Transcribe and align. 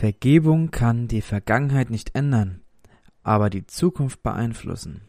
Vergebung 0.00 0.70
kann 0.70 1.08
die 1.08 1.20
Vergangenheit 1.20 1.90
nicht 1.90 2.14
ändern, 2.14 2.62
aber 3.22 3.50
die 3.50 3.66
Zukunft 3.66 4.22
beeinflussen. 4.22 5.02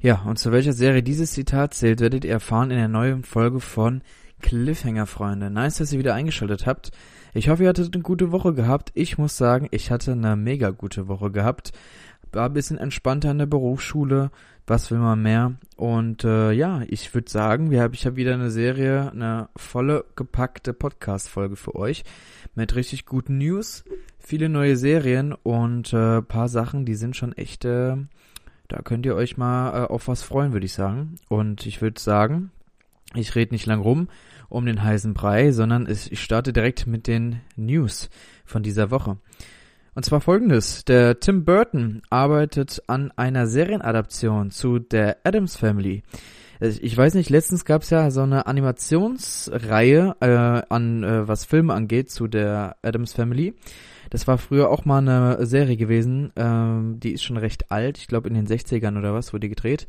Ja, 0.00 0.22
und 0.22 0.40
zu 0.40 0.50
welcher 0.50 0.72
Serie 0.72 1.04
dieses 1.04 1.30
Zitat 1.30 1.72
zählt, 1.74 2.00
werdet 2.00 2.24
ihr 2.24 2.32
erfahren 2.32 2.72
in 2.72 2.78
der 2.78 2.88
neuen 2.88 3.22
Folge 3.22 3.60
von 3.60 4.02
Cliffhanger, 4.40 5.06
Freunde. 5.06 5.50
Nice, 5.50 5.76
dass 5.76 5.92
ihr 5.92 6.00
wieder 6.00 6.14
eingeschaltet 6.14 6.66
habt. 6.66 6.90
Ich 7.32 7.48
hoffe, 7.48 7.62
ihr 7.62 7.68
hattet 7.68 7.94
eine 7.94 8.02
gute 8.02 8.32
Woche 8.32 8.54
gehabt. 8.54 8.90
Ich 8.94 9.18
muss 9.18 9.36
sagen, 9.36 9.68
ich 9.70 9.92
hatte 9.92 10.10
eine 10.10 10.34
mega 10.34 10.70
gute 10.70 11.06
Woche 11.06 11.30
gehabt. 11.30 11.70
War 12.32 12.46
ein 12.46 12.54
bisschen 12.54 12.78
entspannter 12.78 13.30
in 13.30 13.38
der 13.38 13.46
Berufsschule. 13.46 14.32
Was 14.66 14.90
will 14.90 14.98
man 14.98 15.22
mehr? 15.22 15.54
Und 15.76 16.24
äh, 16.24 16.50
ja, 16.50 16.82
ich 16.88 17.14
würde 17.14 17.30
sagen, 17.30 17.70
wir 17.70 17.82
hab, 17.82 17.94
ich 17.94 18.04
habe 18.04 18.16
wieder 18.16 18.34
eine 18.34 18.50
Serie, 18.50 19.12
eine 19.12 19.48
volle 19.54 20.06
gepackte 20.16 20.72
Podcast-Folge 20.72 21.54
für 21.54 21.76
euch 21.76 22.02
mit 22.54 22.74
richtig 22.74 23.06
guten 23.06 23.38
News, 23.38 23.84
viele 24.18 24.48
neue 24.48 24.76
Serien 24.76 25.32
und 25.32 25.92
äh, 25.92 26.22
paar 26.22 26.48
Sachen, 26.48 26.84
die 26.84 26.94
sind 26.94 27.16
schon 27.16 27.32
echt, 27.32 27.64
äh, 27.64 27.96
da 28.68 28.82
könnt 28.82 29.06
ihr 29.06 29.14
euch 29.14 29.36
mal 29.36 29.84
äh, 29.84 29.86
auf 29.86 30.08
was 30.08 30.22
freuen, 30.22 30.52
würde 30.52 30.66
ich 30.66 30.72
sagen. 30.72 31.16
Und 31.28 31.66
ich 31.66 31.82
würde 31.82 32.00
sagen, 32.00 32.50
ich 33.14 33.34
rede 33.34 33.54
nicht 33.54 33.66
lang 33.66 33.80
rum 33.80 34.08
um 34.48 34.66
den 34.66 34.82
heißen 34.82 35.14
Brei, 35.14 35.50
sondern 35.52 35.88
ich 35.88 36.22
starte 36.22 36.52
direkt 36.52 36.86
mit 36.86 37.06
den 37.06 37.40
News 37.56 38.10
von 38.44 38.62
dieser 38.62 38.90
Woche. 38.90 39.16
Und 39.94 40.04
zwar 40.04 40.20
folgendes. 40.20 40.84
Der 40.84 41.20
Tim 41.20 41.44
Burton 41.44 42.02
arbeitet 42.10 42.82
an 42.86 43.10
einer 43.12 43.46
Serienadaption 43.46 44.50
zu 44.50 44.78
der 44.78 45.18
Adams 45.24 45.56
Family. 45.56 46.02
Ich 46.64 46.96
weiß 46.96 47.14
nicht, 47.14 47.28
letztens 47.28 47.64
gab 47.64 47.82
es 47.82 47.90
ja 47.90 48.12
so 48.12 48.22
eine 48.22 48.46
Animationsreihe 48.46 50.14
äh, 50.20 50.62
an 50.72 51.02
äh, 51.02 51.26
was 51.26 51.44
Filme 51.44 51.74
angeht 51.74 52.08
zu 52.08 52.28
der 52.28 52.76
Adams 52.82 53.14
Family. 53.14 53.54
Das 54.10 54.28
war 54.28 54.38
früher 54.38 54.70
auch 54.70 54.84
mal 54.84 54.98
eine 54.98 55.44
Serie 55.44 55.76
gewesen. 55.76 56.30
Ähm, 56.36 57.00
die 57.00 57.14
ist 57.14 57.24
schon 57.24 57.36
recht 57.36 57.72
alt. 57.72 57.98
Ich 57.98 58.06
glaube 58.06 58.28
in 58.28 58.34
den 58.34 58.46
60ern 58.46 58.96
oder 58.96 59.12
was 59.12 59.32
wurde 59.32 59.48
die 59.48 59.48
gedreht. 59.48 59.88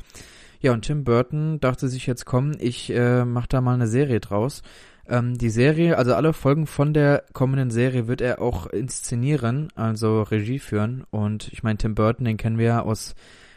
Ja, 0.62 0.74
und 0.74 0.82
Tim 0.84 1.04
Burton 1.04 1.60
dachte 1.60 1.88
sich 1.90 2.08
jetzt, 2.08 2.26
komm, 2.26 2.54
ich 2.58 2.90
äh, 2.90 3.24
mach 3.24 3.46
da 3.46 3.62
mal 3.62 3.76
eine 3.76 3.88
Serie 3.88 4.20
draus. 4.20 4.64
Ähm, 5.08 5.38
die 5.38 5.52
Serie, 5.52 6.00
also 6.00 6.16
alle 6.16 6.34
Folgen 6.34 6.66
von 6.66 6.92
der 6.92 7.24
kommenden 7.34 7.70
Serie 7.70 8.08
wird 8.08 8.22
er 8.22 8.42
auch 8.42 8.66
inszenieren, 8.66 9.68
also 9.76 10.24
Regie 10.24 10.58
führen. 10.58 11.04
Und 11.12 11.54
ich 11.54 11.62
meine, 11.62 11.78
Tim 11.78 11.94
Burton, 11.94 12.26
den 12.26 12.38
kennen 12.38 12.58
wir 12.58 12.66
ja 12.66 12.82
aus 12.82 13.14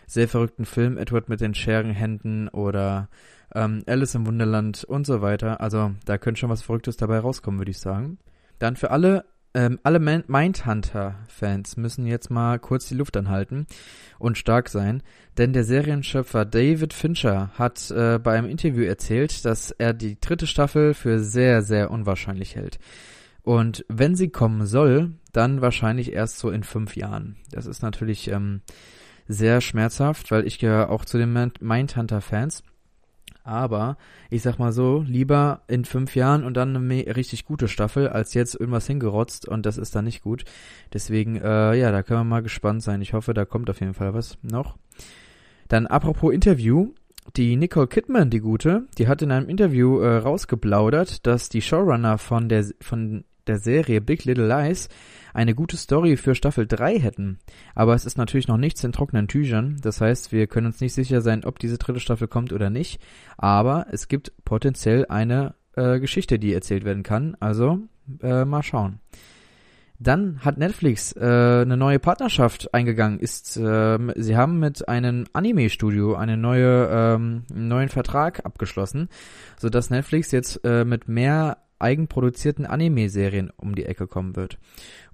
sehr 0.07 0.29
verrückten 0.29 0.65
Filmen, 0.65 0.99
Edward 0.99 1.29
mit 1.29 1.41
den 1.41 1.55
Scherenhänden 1.55 2.49
oder 2.49 3.09
ähm, 3.55 3.83
Alice 3.87 4.15
im 4.15 4.27
Wunderland 4.27 4.85
und 4.85 5.07
so 5.07 5.23
weiter. 5.23 5.61
Also 5.61 5.93
da 6.05 6.19
könnte 6.19 6.41
schon 6.41 6.51
was 6.51 6.63
Verrücktes 6.63 6.97
dabei 6.97 7.19
rauskommen, 7.19 7.61
würde 7.61 7.71
ich 7.71 7.79
sagen. 7.79 8.19
Dann 8.59 8.77
für 8.77 8.91
alle 8.91 9.25
ähm, 9.57 9.81
alle 9.83 10.01
Mindhunter-Fans 10.01 11.79
müssen 11.79 12.07
jetzt 12.07 12.31
mal 12.31 12.59
kurz 12.59 12.89
die 12.89 12.95
Luft 12.95 13.17
anhalten 13.17 13.67
und 14.19 14.37
stark 14.37 14.69
sein, 14.69 15.03
denn 15.39 15.55
der 15.55 15.65
Serienschöpfer 15.65 16.45
David 16.45 16.93
Fincher 16.93 17.51
hat 17.55 17.91
äh, 17.91 18.19
bei 18.19 18.37
einem 18.37 18.51
Interview 18.51 18.85
erzählt, 18.85 19.47
dass 19.47 19.71
er 19.71 19.95
die 19.95 20.21
dritte 20.21 20.47
Staffel 20.47 20.93
für 20.93 21.21
sehr, 21.21 21.63
sehr 21.63 21.91
unwahrscheinlich 21.91 22.55
hält. 22.55 22.79
Und 23.43 23.87
wenn 23.89 24.15
sie 24.15 24.29
kommen 24.29 24.67
soll, 24.67 25.13
dann 25.33 25.63
wahrscheinlich 25.63 26.13
erst 26.13 26.39
so 26.39 26.51
in 26.51 26.63
fünf 26.63 26.95
Jahren. 26.95 27.37
Das 27.51 27.65
ist 27.65 27.81
natürlich 27.81 28.29
ähm, 28.29 28.61
sehr 29.29 29.61
schmerzhaft, 29.61 30.31
weil 30.31 30.47
ich 30.47 30.59
gehöre 30.59 30.91
auch 30.91 31.05
zu 31.05 31.19
den 31.19 31.33
Mindhunter-Fans. 31.61 32.63
Aber 33.47 33.97
ich 34.29 34.43
sag 34.43 34.59
mal 34.59 34.73
so, 34.73 35.05
lieber 35.07 35.63
in 35.69 35.85
fünf 35.85 36.17
Jahren 36.17 36.45
und 36.45 36.57
dann 36.57 36.75
eine 36.75 37.15
richtig 37.15 37.45
gute 37.45 37.69
Staffel, 37.69 38.09
als 38.09 38.35
jetzt 38.35 38.57
irgendwas 38.57 38.89
hingerotzt 38.89 39.47
und 39.47 39.65
das 39.65 39.79
ist 39.79 39.95
dann 39.95 40.05
nicht 40.05 40.23
gut. 40.23 40.45
Deswegen, 40.93 41.37
äh, 41.37 41.75
ja, 41.75 41.93
da 41.93 42.03
können 42.03 42.21
wir 42.21 42.25
mal 42.25 42.43
gespannt 42.43 42.83
sein. 42.83 43.03
Ich 43.03 43.13
hoffe, 43.13 43.35
da 43.35 43.45
kommt 43.45 43.71
auf 43.71 43.79
jeden 43.79 43.95
Fall 43.95 44.15
was 44.15 44.37
noch. 44.43 44.77
Dann 45.69 45.87
apropos 45.87 46.35
Interview. 46.35 46.93
Die 47.37 47.57
Nicole 47.57 47.89
Kidman, 47.89 48.31
die 48.31 48.39
gute, 48.39 48.87
die 48.99 49.09
hat 49.09 49.21
in 49.21 49.33
einem 49.33 49.49
Interview 49.49 49.99
äh, 49.99 50.19
rausgeplaudert, 50.19 51.27
dass 51.27 51.49
die 51.49 51.61
Showrunner 51.61 52.19
von 52.19 52.49
der, 52.49 52.67
von 52.81 53.25
der 53.47 53.59
Serie 53.59 54.01
Big 54.01 54.25
Little 54.25 54.47
Lies 54.47 54.89
eine 55.35 55.55
gute 55.55 55.77
Story 55.77 56.17
für 56.17 56.35
Staffel 56.35 56.67
3 56.67 56.99
hätten. 56.99 57.39
Aber 57.75 57.95
es 57.95 58.07
ist 58.07 58.17
natürlich 58.17 58.49
noch 58.49 58.57
nichts 58.57 58.83
in 58.85 58.93
trockenen 58.93 59.29
Tüchern. 59.29 59.77
Das 59.83 60.01
heißt, 60.01 60.33
wir 60.33 60.47
können 60.47 60.69
uns 60.69 60.81
nicht 60.81 60.95
sicher 60.95 61.21
sein, 61.21 61.45
ob 61.45 61.59
diese 61.59 61.77
dritte 61.77 62.01
Staffel 62.01 62.27
kommt 62.27 62.53
oder 62.53 62.71
nicht. 62.71 63.01
Aber 63.37 63.87
es 63.91 64.09
gibt 64.09 64.33
potenziell 64.45 65.05
eine 65.07 65.55
äh, 65.77 66.01
Geschichte, 66.01 66.39
die 66.39 66.55
erzählt 66.55 66.85
werden 66.85 67.03
kann. 67.03 67.37
Also 67.39 67.81
äh, 68.23 68.45
mal 68.45 68.63
schauen. 68.63 69.01
Dann 69.99 70.41
hat 70.45 70.59
Netflix 70.59 71.13
äh, 71.17 71.21
eine 71.21 71.77
neue 71.77 71.99
Partnerschaft 71.99 72.73
eingegangen. 72.75 73.19
Ist, 73.19 73.57
äh, 73.57 73.99
sie 74.17 74.37
haben 74.37 74.59
mit 74.59 74.89
einem 74.89 75.25
Anime-Studio 75.33 76.15
einen 76.15 76.41
neue, 76.41 76.89
ähm, 76.91 77.45
neuen 77.53 77.89
Vertrag 77.89 78.45
abgeschlossen, 78.45 79.09
so 79.59 79.71
dass 79.71 79.91
Netflix 79.91 80.33
jetzt 80.33 80.61
äh, 80.65 80.85
mit 80.85 81.09
mehr 81.09 81.59
eigenproduzierten 81.79 82.67
Anime-Serien 82.67 83.51
um 83.57 83.75
die 83.75 83.85
Ecke 83.85 84.07
kommen 84.07 84.37
wird. 84.37 84.59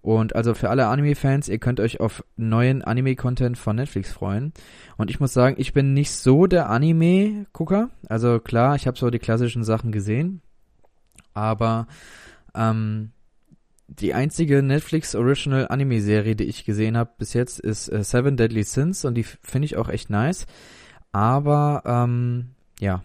Und 0.01 0.35
also 0.35 0.55
für 0.55 0.71
alle 0.71 0.87
Anime-Fans, 0.87 1.49
ihr 1.49 1.59
könnt 1.59 1.81
euch 1.81 2.01
auf 2.01 2.25
neuen 2.37 2.83
Anime-Content 2.83 3.57
von 3.57 3.77
Netflix 3.77 4.13
freuen. 4.13 4.53
Und 4.97 5.11
ich 5.11 5.21
muss 5.21 5.33
sagen, 5.33 5.57
ich 5.59 5.73
bin 5.73 5.95
nicht 5.95 6.13
so 6.13 6.47
der 6.47 6.69
Anime-Gucker. 6.71 7.91
Also 8.09 8.41
klar, 8.41 8.75
ich 8.77 8.87
habe 8.87 8.99
so 8.99 9.11
die 9.11 9.19
klassischen 9.19 9.65
Sachen 9.65 9.93
gesehen. 9.93 10.43
Aber 11.35 11.87
ähm, 12.55 13.13
die 13.87 14.15
einzige 14.15 14.63
Netflix 14.63 15.15
Original 15.15 15.69
Anime-Serie, 15.69 16.37
die 16.37 16.45
ich 16.45 16.65
gesehen 16.65 16.97
habe 16.97 17.11
bis 17.19 17.33
jetzt, 17.35 17.61
ist 17.61 17.89
äh, 17.89 18.03
Seven 18.03 18.37
Deadly 18.37 18.65
Sins 18.65 19.05
und 19.05 19.15
die 19.15 19.25
finde 19.25 19.67
ich 19.67 19.77
auch 19.77 19.89
echt 19.89 20.11
nice. 20.11 20.47
Aber 21.13 21.83
ähm, 21.85 22.55
ja, 22.81 23.03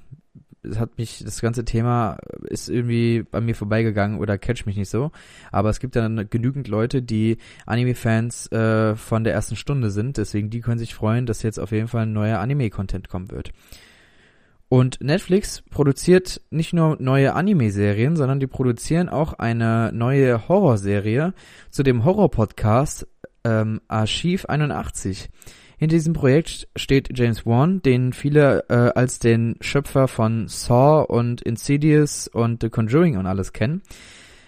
es 0.69 0.79
hat 0.79 0.97
mich, 0.97 1.23
das 1.23 1.41
ganze 1.41 1.65
Thema 1.65 2.17
ist 2.43 2.69
irgendwie 2.69 3.23
bei 3.23 3.41
mir 3.41 3.55
vorbeigegangen 3.55 4.19
oder 4.19 4.37
catch 4.37 4.65
mich 4.65 4.77
nicht 4.77 4.89
so. 4.89 5.11
Aber 5.51 5.69
es 5.69 5.79
gibt 5.79 5.95
dann 5.95 6.29
genügend 6.29 6.67
Leute, 6.67 7.01
die 7.01 7.37
Anime-Fans 7.65 8.51
äh, 8.51 8.95
von 8.95 9.23
der 9.23 9.33
ersten 9.33 9.55
Stunde 9.55 9.89
sind. 9.89 10.17
Deswegen 10.17 10.49
die 10.49 10.61
können 10.61 10.79
sich 10.79 10.93
freuen, 10.93 11.25
dass 11.25 11.43
jetzt 11.43 11.59
auf 11.59 11.71
jeden 11.71 11.87
Fall 11.87 12.03
ein 12.03 12.13
neuer 12.13 12.39
Anime-Content 12.39 13.09
kommen 13.09 13.31
wird. 13.31 13.51
Und 14.69 14.99
Netflix 15.01 15.63
produziert 15.69 16.41
nicht 16.49 16.73
nur 16.73 16.97
neue 16.99 17.33
Anime-Serien, 17.33 18.17
sondern 18.17 18.41
die 18.41 18.47
produzieren 18.47 19.07
auch 19.07 19.33
eine 19.33 19.91
neue 19.93 20.49
Horrorserie 20.49 21.33
zu 21.69 21.83
dem 21.83 22.03
Horror-Podcast 22.03 23.07
ähm, 23.45 23.79
Archiv 23.87 24.45
81. 24.45 25.29
Hinter 25.79 25.95
diesem 25.95 26.13
Projekt 26.13 26.67
steht 26.75 27.17
James 27.17 27.45
Wan, 27.45 27.83
den 27.83 28.11
viele 28.11 28.65
äh, 28.67 28.91
als 28.97 29.19
den 29.19 29.57
Schöpfer 29.61 30.07
von 30.07 30.47
Saw 30.47 31.05
und 31.07 31.43
Insidious 31.43 32.27
und 32.27 32.63
The 32.63 32.69
Conjuring 32.69 33.17
und 33.17 33.27
alles 33.27 33.53
kennen. 33.53 33.83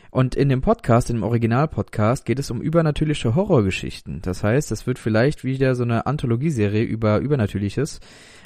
Und 0.10 0.34
in 0.34 0.50
dem 0.50 0.62
Podcast, 0.62 1.12
in 1.12 1.18
dem 1.18 1.24
Original-Podcast, 1.24 2.26
geht 2.26 2.40
es 2.40 2.50
um 2.50 2.64
übernatürliche 2.64 3.36
Horrorgeschichten. 3.36 4.24
Das 4.24 4.44
heißt, 4.44 4.72
es 4.72 4.88
wird 4.88 4.98
vielleicht 4.98 5.44
wieder 5.44 5.76
so 5.76 5.84
eine 5.84 6.08
Anthologieserie 6.08 6.82
über 6.82 7.20
Übernatürliches. 7.20 8.00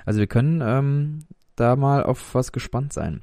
Also 0.06 0.20
wir 0.20 0.28
können 0.28 0.62
ähm, 0.62 1.20
da 1.56 1.78
mal 1.78 2.04
auf 2.04 2.36
was 2.36 2.52
gespannt 2.52 2.92
sein. 2.92 3.22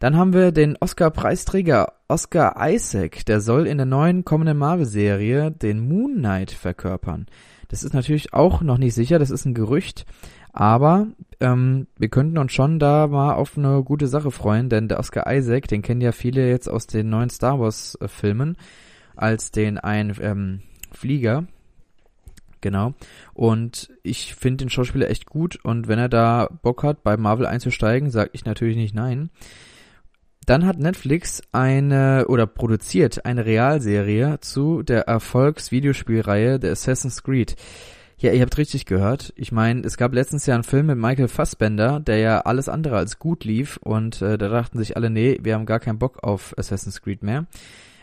Dann 0.00 0.16
haben 0.16 0.34
wir 0.34 0.52
den 0.52 0.76
Oscar-Preisträger 0.78 1.94
Oscar 2.08 2.56
Isaac, 2.58 3.24
der 3.24 3.40
soll 3.40 3.66
in 3.66 3.78
der 3.78 3.86
neuen 3.86 4.26
kommenden 4.26 4.58
Marvel-Serie 4.58 5.50
den 5.50 5.88
Moon 5.88 6.16
Knight 6.16 6.50
verkörpern. 6.50 7.26
Das 7.72 7.84
ist 7.84 7.94
natürlich 7.94 8.34
auch 8.34 8.60
noch 8.60 8.76
nicht 8.76 8.92
sicher, 8.92 9.18
das 9.18 9.30
ist 9.30 9.46
ein 9.46 9.54
Gerücht, 9.54 10.04
aber 10.52 11.06
ähm, 11.40 11.86
wir 11.96 12.10
könnten 12.10 12.36
uns 12.36 12.52
schon 12.52 12.78
da 12.78 13.06
mal 13.06 13.32
auf 13.32 13.56
eine 13.56 13.82
gute 13.82 14.08
Sache 14.08 14.30
freuen, 14.30 14.68
denn 14.68 14.88
der 14.88 14.98
Oscar 14.98 15.24
Isaac, 15.34 15.68
den 15.68 15.80
kennen 15.80 16.02
ja 16.02 16.12
viele 16.12 16.46
jetzt 16.50 16.68
aus 16.68 16.86
den 16.86 17.08
neuen 17.08 17.30
Star 17.30 17.58
Wars 17.58 17.96
äh, 18.02 18.54
als 19.16 19.52
den 19.52 19.78
einen 19.78 20.14
ähm, 20.20 20.60
Flieger. 20.92 21.46
Genau. 22.60 22.92
Und 23.32 23.90
ich 24.02 24.34
finde 24.34 24.64
den 24.64 24.70
Schauspieler 24.70 25.08
echt 25.08 25.24
gut 25.24 25.58
und 25.64 25.88
wenn 25.88 25.98
er 25.98 26.10
da 26.10 26.50
Bock 26.60 26.82
hat, 26.82 27.02
bei 27.02 27.16
Marvel 27.16 27.46
einzusteigen, 27.46 28.10
sage 28.10 28.32
ich 28.34 28.44
natürlich 28.44 28.76
nicht 28.76 28.94
nein. 28.94 29.30
Dann 30.46 30.66
hat 30.66 30.78
Netflix 30.78 31.40
eine 31.52 32.26
oder 32.28 32.46
produziert 32.46 33.24
eine 33.24 33.46
Realserie 33.46 34.38
zu 34.40 34.82
der 34.82 35.02
Erfolgsvideospielreihe 35.06 36.58
der 36.58 36.72
Assassin's 36.72 37.22
Creed. 37.22 37.54
Ja, 38.18 38.32
ihr 38.32 38.42
habt 38.42 38.58
richtig 38.58 38.86
gehört. 38.86 39.32
Ich 39.36 39.50
meine, 39.50 39.80
es 39.82 39.96
gab 39.96 40.14
letztens 40.14 40.46
ja 40.46 40.54
einen 40.54 40.62
Film 40.62 40.86
mit 40.86 40.96
Michael 40.96 41.28
Fassbender, 41.28 42.00
der 42.00 42.18
ja 42.18 42.40
alles 42.40 42.68
andere 42.68 42.96
als 42.96 43.18
gut 43.18 43.44
lief 43.44 43.78
und 43.78 44.22
äh, 44.22 44.38
da 44.38 44.48
dachten 44.48 44.78
sich 44.78 44.96
alle, 44.96 45.10
nee, 45.10 45.38
wir 45.42 45.54
haben 45.54 45.66
gar 45.66 45.80
keinen 45.80 45.98
Bock 45.98 46.22
auf 46.22 46.54
Assassin's 46.56 47.02
Creed 47.02 47.22
mehr. 47.22 47.46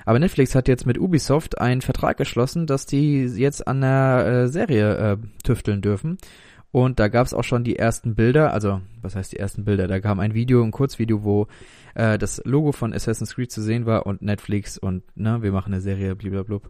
Aber 0.05 0.19
Netflix 0.19 0.55
hat 0.55 0.67
jetzt 0.67 0.85
mit 0.85 0.97
Ubisoft 0.97 1.59
einen 1.59 1.81
Vertrag 1.81 2.17
geschlossen, 2.17 2.67
dass 2.67 2.85
die 2.85 3.25
jetzt 3.25 3.67
an 3.67 3.81
der 3.81 4.25
äh, 4.25 4.47
Serie 4.47 4.95
äh, 4.95 5.17
tüfteln 5.43 5.81
dürfen. 5.81 6.17
Und 6.71 6.99
da 6.99 7.07
gab 7.07 7.25
es 7.25 7.33
auch 7.33 7.43
schon 7.43 7.63
die 7.63 7.77
ersten 7.77 8.13
Bilder, 8.13 8.53
also 8.53 8.81
was 9.01 9.15
heißt 9.15 9.31
die 9.31 9.39
ersten 9.39 9.65
Bilder? 9.65 9.87
Da 9.87 9.99
kam 9.99 10.19
ein 10.19 10.35
Video, 10.35 10.63
ein 10.63 10.71
Kurzvideo, 10.71 11.23
wo 11.23 11.47
äh, 11.95 12.19
das 12.19 12.41
Logo 12.45 12.71
von 12.71 12.93
Assassin's 12.93 13.33
Creed 13.33 13.51
zu 13.51 13.61
sehen 13.61 13.87
war 13.87 14.05
und 14.05 14.21
Netflix 14.21 14.77
und 14.77 15.03
ne, 15.17 15.41
wir 15.41 15.51
machen 15.51 15.73
eine 15.73 15.81
Serie, 15.81 16.15
blablabla. 16.15 16.69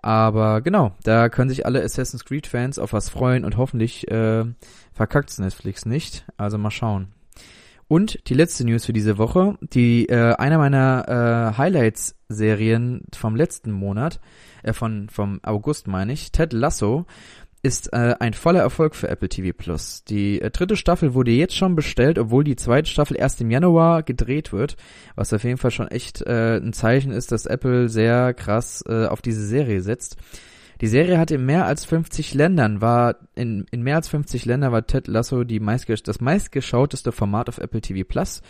Aber 0.00 0.62
genau, 0.62 0.92
da 1.04 1.28
können 1.28 1.48
sich 1.48 1.66
alle 1.66 1.82
Assassin's 1.82 2.24
Creed 2.24 2.46
Fans 2.46 2.78
auf 2.78 2.92
was 2.92 3.08
freuen 3.08 3.44
und 3.44 3.56
hoffentlich 3.56 4.08
äh, 4.10 4.44
verkackt's 4.92 5.38
Netflix 5.38 5.86
nicht. 5.86 6.24
Also 6.36 6.58
mal 6.58 6.70
schauen. 6.70 7.08
Und 7.92 8.30
die 8.30 8.34
letzte 8.34 8.64
News 8.64 8.86
für 8.86 8.94
diese 8.94 9.18
Woche, 9.18 9.58
die 9.60 10.08
äh, 10.08 10.34
einer 10.36 10.56
meiner 10.56 11.52
äh, 11.52 11.58
Highlights-Serien 11.58 13.02
vom 13.14 13.36
letzten 13.36 13.70
Monat, 13.70 14.18
äh, 14.62 14.72
von 14.72 15.10
vom 15.10 15.40
August 15.42 15.88
meine 15.88 16.14
ich, 16.14 16.32
Ted 16.32 16.54
Lasso, 16.54 17.04
ist 17.62 17.92
äh, 17.92 18.16
ein 18.18 18.34
voller 18.34 18.60
Erfolg 18.60 18.96
für 18.96 19.08
Apple 19.08 19.28
TV 19.28 19.56
Plus. 19.56 20.02
Die 20.04 20.40
äh, 20.40 20.50
dritte 20.50 20.76
Staffel 20.76 21.14
wurde 21.14 21.30
jetzt 21.30 21.56
schon 21.56 21.76
bestellt, 21.76 22.18
obwohl 22.18 22.42
die 22.42 22.56
zweite 22.56 22.90
Staffel 22.90 23.16
erst 23.16 23.40
im 23.40 23.50
Januar 23.50 24.02
gedreht 24.02 24.52
wird, 24.52 24.76
was 25.14 25.32
auf 25.32 25.44
jeden 25.44 25.58
Fall 25.58 25.70
schon 25.70 25.88
echt 25.88 26.22
äh, 26.22 26.56
ein 26.56 26.72
Zeichen 26.72 27.12
ist, 27.12 27.30
dass 27.30 27.46
Apple 27.46 27.88
sehr 27.88 28.34
krass 28.34 28.82
äh, 28.88 29.06
auf 29.06 29.22
diese 29.22 29.46
Serie 29.46 29.80
setzt. 29.80 30.16
Die 30.80 30.88
Serie 30.88 31.18
hat 31.18 31.30
in 31.30 31.46
mehr 31.46 31.66
als 31.66 31.84
50 31.84 32.34
Ländern 32.34 32.80
war 32.80 33.14
in, 33.36 33.66
in 33.70 33.82
mehr 33.82 33.94
als 33.94 34.08
50 34.08 34.44
Ländern 34.46 34.72
war 34.72 34.84
Ted 34.84 35.06
Lasso 35.06 35.44
die 35.44 35.60
meistgesch 35.60 36.02
das 36.02 36.20
meistgeschauteste 36.20 37.12
Format 37.12 37.48
auf 37.48 37.58
Apple 37.58 37.80
TV 37.80 38.04
Plus 38.04 38.42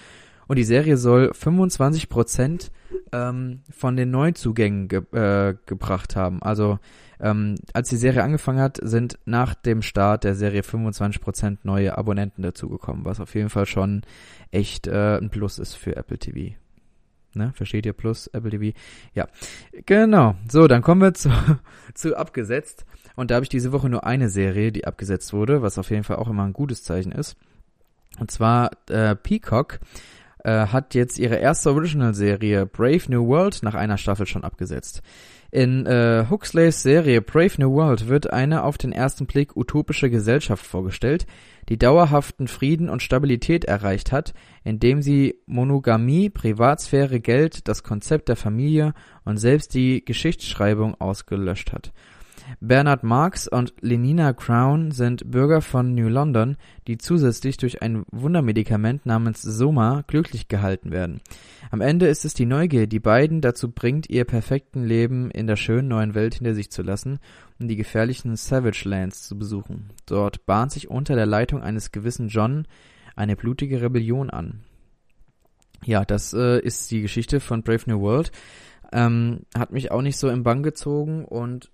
und 0.49 0.57
die 0.57 0.65
Serie 0.65 0.97
soll 0.97 1.35
25 1.35 2.09
Prozent 2.09 2.73
ähm, 3.13 3.61
von 3.71 3.97
den 3.97 4.11
Neuzugängen 4.11 4.89
ge 4.89 5.03
äh, 5.13 5.55
gebracht 5.67 6.17
haben. 6.17 6.43
Also 6.43 6.79
ähm, 7.23 7.55
als 7.73 7.89
die 7.89 7.97
Serie 7.97 8.25
angefangen 8.25 8.61
hat, 8.61 8.79
sind 8.83 9.19
nach 9.25 9.55
dem 9.55 9.81
Start 9.81 10.25
der 10.25 10.35
Serie 10.35 10.63
25% 10.63 11.59
neue 11.63 11.97
Abonnenten 11.97 12.43
dazugekommen, 12.43 13.05
was 13.05 13.21
auf 13.21 13.35
jeden 13.35 13.49
Fall 13.49 13.67
schon 13.67 14.03
echt 14.51 14.89
äh, 14.89 15.19
ein 15.19 15.31
Plus 15.31 15.59
ist 15.59 15.75
für 15.75 15.97
Apple 15.97 16.19
TV. 16.19 16.57
Ne? 17.35 17.53
Versteht 17.55 17.87
ihr 17.87 17.93
Plus, 17.93 18.27
Apple 18.27 18.51
TV? 18.51 18.77
Ja, 19.15 19.29
genau. 19.87 20.35
So, 20.51 20.67
dann 20.67 20.83
kommen 20.83 21.01
wir 21.01 21.15
zu, 21.15 21.31
zu 21.95 22.17
abgesetzt. 22.17 22.85
Und 23.15 23.31
da 23.31 23.37
habe 23.37 23.45
ich 23.45 23.49
diese 23.49 23.73
Woche 23.73 23.89
nur 23.89 24.05
eine 24.05 24.29
Serie, 24.29 24.73
die 24.73 24.87
abgesetzt 24.87 25.33
wurde, 25.33 25.63
was 25.63 25.79
auf 25.79 25.91
jeden 25.91 26.05
Fall 26.05 26.17
auch 26.17 26.29
immer 26.29 26.45
ein 26.45 26.53
gutes 26.53 26.83
Zeichen 26.83 27.13
ist. 27.13 27.37
Und 28.19 28.31
zwar 28.31 28.71
äh, 28.91 29.15
Peacock 29.15 29.81
äh, 30.45 30.67
hat 30.67 30.95
jetzt 30.95 31.19
ihre 31.19 31.37
erste 31.37 31.71
Original-Serie 31.71 32.67
Brave 32.67 33.05
New 33.09 33.27
World 33.29 33.63
nach 33.63 33.75
einer 33.75 33.97
Staffel 33.97 34.27
schon 34.27 34.45
abgesetzt. 34.45 35.03
In 35.55 35.85
äh, 35.85 36.25
Huxleys 36.31 36.83
Serie 36.83 37.21
Brave 37.21 37.53
New 37.59 37.75
World 37.75 38.09
wird 38.09 38.33
eine 38.33 38.65
auf 38.65 38.79
den 38.79 38.91
ersten 38.91 39.27
Blick 39.27 39.55
utopische 39.55 40.09
Gesellschaft 40.09 40.65
vorgestellt, 40.65 41.27
die 41.69 41.77
dauerhaften 41.77 42.49
Frieden 42.49 42.89
und 42.89 43.03
Stabilität 43.03 43.67
erreicht 43.67 44.13
hat, 44.13 44.33
indem 44.65 45.03
sie 45.03 45.35
Monogamie, 45.45 46.31
Privatsphäre, 46.31 47.21
Geld, 47.21 47.69
das 47.69 47.83
Konzept 47.83 48.31
der 48.31 48.37
Familie 48.37 48.95
und 49.27 49.37
selbst 49.37 49.75
die 49.75 50.03
Geschichtsschreibung 50.03 50.99
ausgelöscht 50.99 51.75
hat. 51.75 51.93
Bernard 52.61 53.03
Marx 53.03 53.49
und 53.49 53.75
Lenina 53.81 54.33
Crown 54.33 54.91
sind 54.91 55.31
Bürger 55.31 55.61
von 55.61 55.95
New 55.95 56.09
London, 56.09 56.57
die 56.87 56.99
zusätzlich 56.99 57.57
durch 57.57 57.83
ein 57.83 58.05
Wundermedikament 58.11 59.07
namens 59.07 59.43
Soma 59.43 60.05
glücklich 60.07 60.49
gehalten 60.49 60.91
werden. 60.91 61.21
Am 61.71 61.81
Ende 61.81 62.07
ist 62.07 62.25
es 62.25 62.35
die 62.35 62.47
Neugier, 62.47 62.87
die 62.87 63.01
beiden 63.01 63.41
dazu 63.41 63.71
bringt, 63.71 64.09
ihr 64.11 64.25
perfekten 64.25 64.85
Leben 64.85 65.31
in 65.31 65.47
der 65.47 65.57
schönen 65.57 65.89
neuen 65.89 66.15
Welt 66.15 66.35
hinter 66.35 66.55
sich 66.55 66.71
zu 66.71 66.83
lassen 66.83 67.19
und 67.59 67.69
die 67.69 67.77
gefährlichen 67.77 68.37
Savage 68.37 68.89
Lands 68.89 69.23
zu 69.23 69.39
besuchen. 69.39 69.91
Dort 70.07 70.47
bahnt 70.47 70.73
sich 70.73 70.89
unter 70.89 71.15
der 71.15 71.27
Leitung 71.27 71.63
eines 71.63 71.93
gewissen 71.93 72.29
John 72.29 72.67
eine 73.17 73.37
blutige 73.37 73.83
Rebellion 73.83 74.31
an. 74.31 74.61
Ja, 75.85 76.05
das 76.05 76.33
äh, 76.33 76.61
ist 76.61 76.91
die 76.91 77.03
Geschichte 77.03 77.41
von 77.41 77.63
Brave 77.63 77.83
New 77.87 78.01
World. 78.01 78.31
Ähm, 78.93 79.41
hat 79.57 79.73
mich 79.73 79.91
auch 79.91 80.03
nicht 80.03 80.17
so 80.17 80.29
im 80.29 80.43
Bann 80.43 80.63
gezogen 80.63 81.25
und 81.25 81.71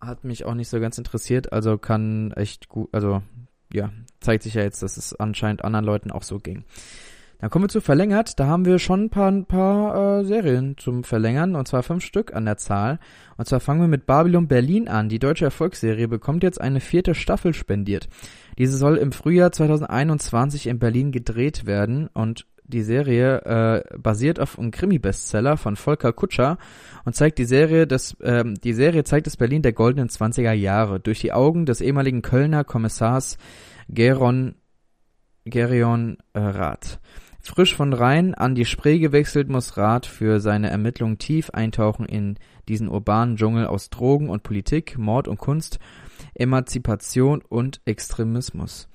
hat 0.00 0.24
mich 0.24 0.44
auch 0.44 0.54
nicht 0.54 0.68
so 0.68 0.80
ganz 0.80 0.98
interessiert, 0.98 1.52
also 1.52 1.78
kann 1.78 2.32
echt 2.32 2.68
gut, 2.68 2.88
also 2.92 3.22
ja, 3.72 3.90
zeigt 4.20 4.42
sich 4.42 4.54
ja 4.54 4.62
jetzt, 4.62 4.82
dass 4.82 4.96
es 4.96 5.14
anscheinend 5.14 5.64
anderen 5.64 5.84
Leuten 5.84 6.10
auch 6.10 6.22
so 6.22 6.38
ging. 6.38 6.64
Dann 7.40 7.48
kommen 7.48 7.64
wir 7.64 7.68
zu 7.70 7.80
verlängert. 7.80 8.38
Da 8.38 8.46
haben 8.46 8.66
wir 8.66 8.78
schon 8.78 9.04
ein 9.04 9.10
paar, 9.10 9.30
ein 9.30 9.46
paar 9.46 10.20
äh, 10.20 10.24
Serien 10.24 10.76
zum 10.76 11.04
Verlängern, 11.04 11.56
und 11.56 11.66
zwar 11.66 11.82
fünf 11.82 12.04
Stück 12.04 12.34
an 12.34 12.44
der 12.44 12.58
Zahl. 12.58 12.98
Und 13.38 13.46
zwar 13.48 13.60
fangen 13.60 13.80
wir 13.80 13.88
mit 13.88 14.06
Babylon 14.06 14.46
Berlin 14.46 14.88
an. 14.88 15.08
Die 15.08 15.18
deutsche 15.18 15.46
Erfolgsserie 15.46 16.06
bekommt 16.06 16.42
jetzt 16.42 16.60
eine 16.60 16.80
vierte 16.80 17.14
Staffel 17.14 17.54
spendiert. 17.54 18.08
Diese 18.58 18.76
soll 18.76 18.98
im 18.98 19.12
Frühjahr 19.12 19.52
2021 19.52 20.66
in 20.66 20.78
Berlin 20.78 21.12
gedreht 21.12 21.64
werden 21.64 22.08
und 22.08 22.46
die 22.70 22.82
Serie 22.82 23.42
äh, 23.42 23.98
basiert 23.98 24.40
auf 24.40 24.58
einem 24.58 24.70
Krimi-Bestseller 24.70 25.56
von 25.56 25.76
Volker 25.76 26.12
Kutscher 26.12 26.58
und 27.04 27.14
zeigt 27.14 27.38
die 27.38 27.44
Serie 27.44 27.86
des, 27.86 28.16
ähm, 28.22 28.54
die 28.54 28.72
Serie 28.72 29.04
zeigt 29.04 29.26
das 29.26 29.36
Berlin 29.36 29.62
der 29.62 29.72
goldenen 29.72 30.08
20er 30.08 30.52
Jahre 30.52 31.00
durch 31.00 31.20
die 31.20 31.32
Augen 31.32 31.66
des 31.66 31.80
ehemaligen 31.80 32.22
Kölner 32.22 32.64
Kommissars 32.64 33.36
Geron 33.88 34.54
Gerion 35.44 36.18
äh, 36.32 36.40
Rath. 36.40 37.00
Frisch 37.42 37.74
von 37.74 37.92
Rhein 37.92 38.34
an 38.34 38.54
die 38.54 38.66
Spree 38.66 38.98
gewechselt, 38.98 39.48
muss 39.48 39.76
Rath 39.76 40.06
für 40.06 40.40
seine 40.40 40.70
Ermittlungen 40.70 41.18
tief 41.18 41.50
eintauchen 41.50 42.04
in 42.04 42.38
diesen 42.68 42.88
urbanen 42.88 43.36
Dschungel 43.36 43.66
aus 43.66 43.88
Drogen 43.90 44.28
und 44.28 44.42
Politik, 44.42 44.98
Mord 44.98 45.26
und 45.26 45.38
Kunst, 45.38 45.78
Emanzipation 46.34 47.42
und 47.48 47.80
Extremismus. 47.86 48.88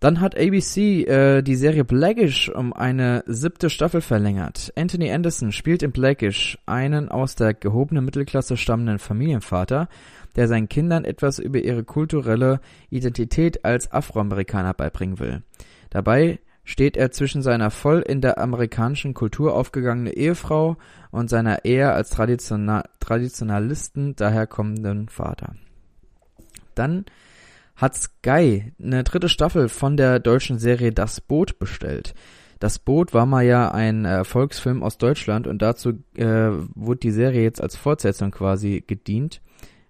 Dann 0.00 0.20
hat 0.20 0.38
ABC 0.38 1.02
äh, 1.04 1.42
die 1.42 1.56
Serie 1.56 1.84
Blackish 1.84 2.48
um 2.50 2.72
eine 2.72 3.24
siebte 3.26 3.68
Staffel 3.68 4.00
verlängert. 4.00 4.72
Anthony 4.76 5.10
Anderson 5.10 5.50
spielt 5.50 5.82
in 5.82 5.90
Blackish 5.90 6.56
einen 6.66 7.08
aus 7.08 7.34
der 7.34 7.52
gehobenen 7.52 8.04
Mittelklasse 8.04 8.56
stammenden 8.56 9.00
Familienvater, 9.00 9.88
der 10.36 10.46
seinen 10.46 10.68
Kindern 10.68 11.04
etwas 11.04 11.40
über 11.40 11.58
ihre 11.58 11.82
kulturelle 11.82 12.60
Identität 12.90 13.64
als 13.64 13.90
Afroamerikaner 13.90 14.72
beibringen 14.72 15.18
will. 15.18 15.42
Dabei 15.90 16.38
steht 16.62 16.96
er 16.96 17.10
zwischen 17.10 17.42
seiner 17.42 17.72
voll 17.72 18.00
in 18.00 18.20
der 18.20 18.38
amerikanischen 18.38 19.14
Kultur 19.14 19.54
aufgegangenen 19.56 20.12
Ehefrau 20.12 20.76
und 21.10 21.28
seiner 21.28 21.64
eher 21.64 21.94
als 21.94 22.10
Traditional 22.10 22.84
Traditionalisten 23.00 24.14
daherkommenden 24.14 25.08
Vater. 25.08 25.54
Dann 26.74 27.06
hat 27.78 27.94
Sky 27.94 28.72
eine 28.82 29.04
dritte 29.04 29.28
Staffel 29.28 29.68
von 29.68 29.96
der 29.96 30.18
deutschen 30.18 30.58
Serie 30.58 30.92
Das 30.92 31.20
Boot 31.20 31.58
bestellt. 31.58 32.14
Das 32.58 32.80
Boot 32.80 33.14
war 33.14 33.24
mal 33.24 33.44
ja 33.44 33.70
ein 33.70 34.04
Erfolgsfilm 34.04 34.82
aus 34.82 34.98
Deutschland 34.98 35.46
und 35.46 35.62
dazu 35.62 35.90
äh, 36.16 36.50
wurde 36.74 37.00
die 37.00 37.12
Serie 37.12 37.42
jetzt 37.42 37.62
als 37.62 37.76
Fortsetzung 37.76 38.32
quasi 38.32 38.82
gedient 38.84 39.40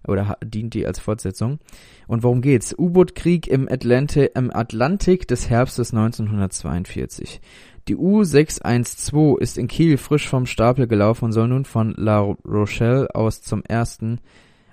oder 0.07 0.37
dient 0.45 0.75
die 0.75 0.87
als 0.87 0.99
Fortsetzung. 0.99 1.61
Und 2.07 2.23
worum 2.23 2.43
geht's? 2.43 2.75
U-Boot-Krieg 2.79 3.47
im, 3.47 3.69
Atlanti 3.71 4.29
im 4.35 4.55
Atlantik 4.55 5.27
des 5.27 5.49
Herbstes 5.49 5.95
1942. 5.95 7.41
Die 7.89 7.97
U-612 7.97 9.39
ist 9.39 9.57
in 9.57 9.67
Kiel 9.67 9.97
frisch 9.97 10.29
vom 10.29 10.45
Stapel 10.45 10.87
gelaufen 10.87 11.27
und 11.27 11.33
soll 11.33 11.49
nun 11.49 11.65
von 11.65 11.95
La 11.97 12.21
Rochelle 12.21 13.15
aus 13.15 13.41
zum 13.41 13.63
ersten 13.65 14.21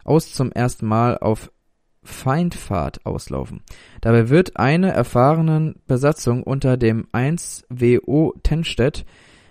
aus 0.03 0.33
zum 0.33 0.51
ersten 0.51 0.85
Mal 0.85 1.17
auf 1.17 1.51
Feindfahrt 2.05 3.05
auslaufen. 3.05 3.61
Dabei 4.01 4.29
wird 4.29 4.57
eine 4.57 4.91
erfahrenen 4.91 5.75
Besatzung 5.87 6.43
unter 6.43 6.77
dem 6.77 7.07
1 7.11 7.65
WO 7.69 8.33
Tenstedt 8.43 9.05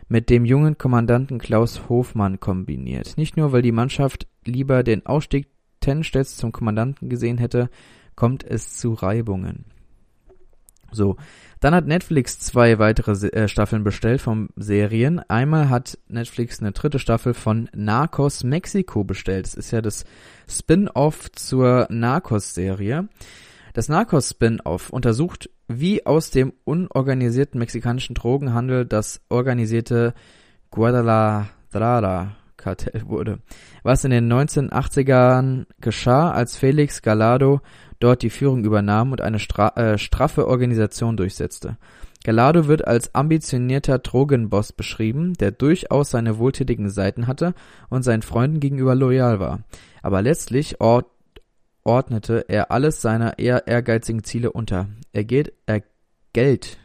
mit 0.08 0.30
dem 0.30 0.44
jungen 0.44 0.78
Kommandanten 0.78 1.38
Klaus 1.38 1.88
Hofmann 1.88 2.40
kombiniert. 2.40 3.16
Nicht 3.16 3.36
nur, 3.36 3.52
weil 3.52 3.62
die 3.62 3.72
Mannschaft 3.72 4.26
lieber 4.44 4.82
den 4.82 5.04
Ausstieg 5.06 5.48
Tenstedts 5.80 6.36
zum 6.36 6.52
Kommandanten 6.52 7.08
gesehen 7.08 7.38
hätte, 7.38 7.68
kommt 8.14 8.44
es 8.44 8.76
zu 8.78 8.92
Reibungen. 8.94 9.66
So, 10.92 11.16
dann 11.64 11.74
hat 11.74 11.86
Netflix 11.86 12.38
zwei 12.38 12.78
weitere 12.78 13.12
äh, 13.28 13.48
Staffeln 13.48 13.84
bestellt 13.84 14.20
von 14.20 14.50
Serien. 14.54 15.20
Einmal 15.30 15.70
hat 15.70 15.98
Netflix 16.08 16.60
eine 16.60 16.72
dritte 16.72 16.98
Staffel 16.98 17.32
von 17.32 17.70
Narcos 17.74 18.44
Mexico 18.44 19.02
bestellt. 19.02 19.46
Das 19.46 19.54
ist 19.54 19.70
ja 19.70 19.80
das 19.80 20.04
Spin-off 20.46 21.32
zur 21.32 21.86
Narcos-Serie. 21.88 23.08
Das 23.72 23.88
Narcos-Spin-off 23.88 24.90
untersucht, 24.90 25.48
wie 25.66 26.04
aus 26.04 26.30
dem 26.30 26.52
unorganisierten 26.64 27.58
mexikanischen 27.58 28.14
Drogenhandel 28.14 28.84
das 28.84 29.22
organisierte 29.30 30.12
Guadalajara 30.70 32.36
Kartell 32.64 33.02
wurde, 33.06 33.40
was 33.82 34.04
in 34.04 34.10
den 34.10 34.32
1980ern 34.32 35.66
geschah, 35.82 36.30
als 36.30 36.56
Felix 36.56 37.02
Gallardo 37.02 37.60
dort 38.00 38.22
die 38.22 38.30
Führung 38.30 38.64
übernahm 38.64 39.12
und 39.12 39.20
eine 39.20 39.38
stra 39.38 39.68
äh, 39.76 39.98
straffe 39.98 40.48
Organisation 40.48 41.18
durchsetzte. 41.18 41.76
Gallardo 42.24 42.66
wird 42.66 42.86
als 42.86 43.14
ambitionierter 43.14 43.98
Drogenboss 43.98 44.72
beschrieben, 44.72 45.34
der 45.34 45.50
durchaus 45.50 46.10
seine 46.10 46.38
wohltätigen 46.38 46.88
Seiten 46.88 47.26
hatte 47.26 47.52
und 47.90 48.02
seinen 48.02 48.22
Freunden 48.22 48.60
gegenüber 48.60 48.94
loyal 48.94 49.40
war, 49.40 49.60
aber 50.02 50.22
letztlich 50.22 50.80
ort 50.80 51.06
ordnete 51.86 52.46
er 52.48 52.70
alles 52.70 53.02
seiner 53.02 53.38
eher 53.38 53.66
ehrgeizigen 53.66 54.24
Ziele 54.24 54.52
unter. 54.52 54.88
Er 55.12 55.24
geht, 55.24 55.52
er 55.66 55.82
Geld, 56.32 56.78